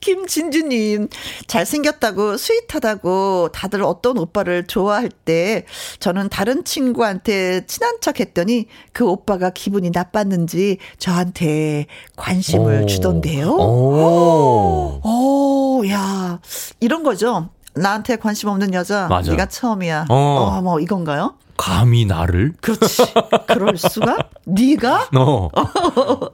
[0.00, 1.08] 김진주님,
[1.46, 5.64] 잘생겼다고, 스윗하다고, 다들 어떤 오빠를 좋아할 때,
[5.98, 11.86] 저는 다른 친구한테 친한 척 했더니, 그 오빠가 기분이 나 빴는지, 저한테
[12.16, 12.86] 관심을 오.
[12.86, 13.48] 주던데요.
[13.50, 15.00] 오.
[15.02, 16.38] 오, 야,
[16.80, 17.48] 이런 거죠.
[17.74, 19.30] 나한테 관심 없는 여자, 맞아.
[19.30, 20.06] 네가 처음이야.
[20.10, 20.14] 어.
[20.14, 21.34] 어, 뭐 이건가요?
[21.56, 22.54] 감히 나를?
[22.60, 23.02] 그렇지.
[23.46, 24.18] 그럴 수가?
[24.46, 25.08] 네가?
[25.16, 25.48] 어.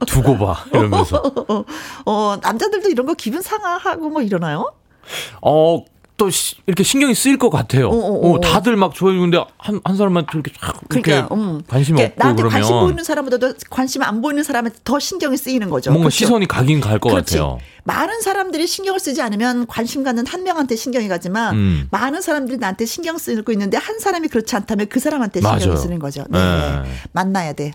[0.07, 0.55] 두고 봐.
[0.73, 1.21] 이러면서.
[2.05, 4.73] 어, 남자들도 이런 거 기분 상하고 뭐 이러나요?
[5.41, 5.83] 어,
[6.19, 7.89] 또 시, 이렇게 신경이 쓰일 것 같아요.
[7.89, 8.31] 어, 어, 어.
[8.33, 11.63] 어, 다들 막 좋아해주는데 한, 한 사람만 저렇게 쫙 이렇게 그러니까 음.
[11.67, 15.69] 관심이 그러니까 없고 나한테 그러면 관심 보이는 사람보다도 관심 안 보이는 사람한테 더 신경이 쓰이는
[15.69, 15.91] 거죠.
[15.91, 16.15] 뭔가 그렇죠?
[16.17, 17.09] 시선이 가긴 갈 것.
[17.09, 17.57] 같아요.
[17.85, 21.87] 많은 사람들이 신경을 쓰지 않으면 관심 갖는 한 명한테 신경이 가지만 음.
[21.89, 25.77] 많은 사람들이 나한테 신경 쓰고 있는데 한 사람이 그렇지 않다면 그 사람한테 신경을 맞아요.
[25.77, 26.25] 쓰는 거죠.
[26.29, 26.37] 네.
[26.39, 26.91] 네.
[27.13, 27.71] 만나야 돼.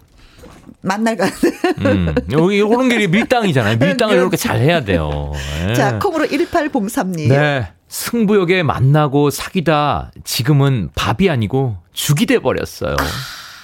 [0.83, 1.27] 만날 가.
[1.79, 2.15] 음.
[2.33, 3.79] 여기 이런 게 밀당이잖아요.
[3.81, 4.37] 밀당을 이렇게.
[4.37, 5.33] 잘 해야 돼요.
[5.67, 5.75] 네.
[5.75, 7.29] 자, 콩으로 1803님.
[7.29, 7.69] 네.
[7.89, 12.97] 승부욕에 만나고 사귀다 지금은 밥이 아니고 죽이 돼 버렸어요.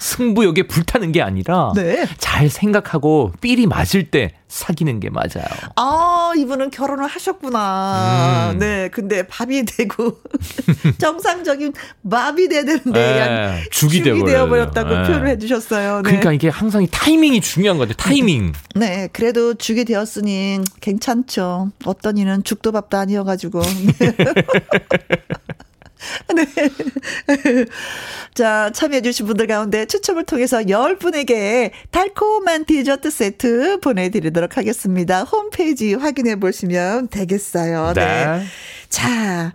[0.00, 2.06] 승부욕에 불타는 게 아니라 네.
[2.18, 5.44] 잘 생각하고 삘이 맞을 때 사귀는 게 맞아요.
[5.76, 8.50] 아, 이분은 결혼을 하셨구나.
[8.52, 8.58] 음.
[8.58, 8.88] 네.
[8.88, 10.18] 근데 밥이 되고
[10.98, 11.74] 정상적인
[12.10, 14.24] 밥이 돼야 되는데 네, 죽이 돼버려요.
[14.24, 15.02] 되어버렸다고 네.
[15.06, 15.96] 표현을 해주셨어요.
[15.98, 16.02] 네.
[16.02, 18.08] 그러니까 이게 항상 이 타이밍이 중요한 것 같아요.
[18.08, 18.52] 타이밍.
[18.74, 21.70] 네, 그래도 죽이 되었으니 괜찮죠.
[21.84, 23.60] 어떤 이는 죽도 밥도 아니어가지고.
[26.34, 26.44] 네.
[28.34, 35.24] 자, 참여해주신 분들 가운데 추첨을 통해서 10분에게 달콤한 디저트 세트 보내드리도록 하겠습니다.
[35.24, 37.92] 홈페이지 확인해 보시면 되겠어요.
[37.94, 38.42] 네.
[38.88, 39.52] 자,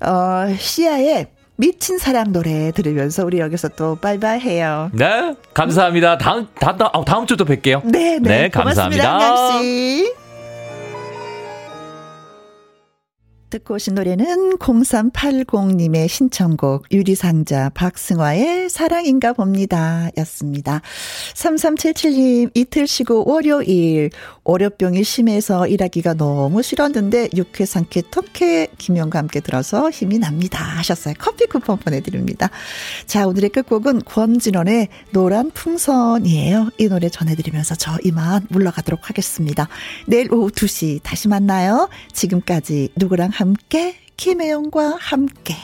[0.00, 4.90] 어, 시아의 미친 사랑 노래 들으면서 우리 여기서 또 바이바이 해요.
[4.94, 6.16] 네, 감사합니다.
[6.16, 7.82] 다음 다, 다, 어, 다음 주도 뵐게요.
[7.84, 8.42] 네, 네.
[8.42, 9.18] 네, 감사합니다.
[9.18, 10.27] 고맙습니다,
[13.50, 20.82] 듣고 오신 노래는 0380님의 신청곡 유리상자 박승화의 사랑인가 봅니다 였습니다.
[21.34, 24.10] 3377님 이틀 쉬고 월요일
[24.48, 31.14] 월요병이 심해서 일하기가 너무 싫었는데 육회 상쾌 통쾌 김영과 함께 들어서 힘이 납니다 하셨어요.
[31.18, 32.48] 커피 쿠폰 보내드립니다.
[33.06, 36.70] 자 오늘의 끝곡은 권진원의 노란 풍선이에요.
[36.78, 39.68] 이 노래 전해드리면서 저 이만 물러가도록 하겠습니다.
[40.06, 41.90] 내일 오후 2시 다시 만나요.
[42.14, 45.56] 지금까지 누구랑 함께 김혜영과 함께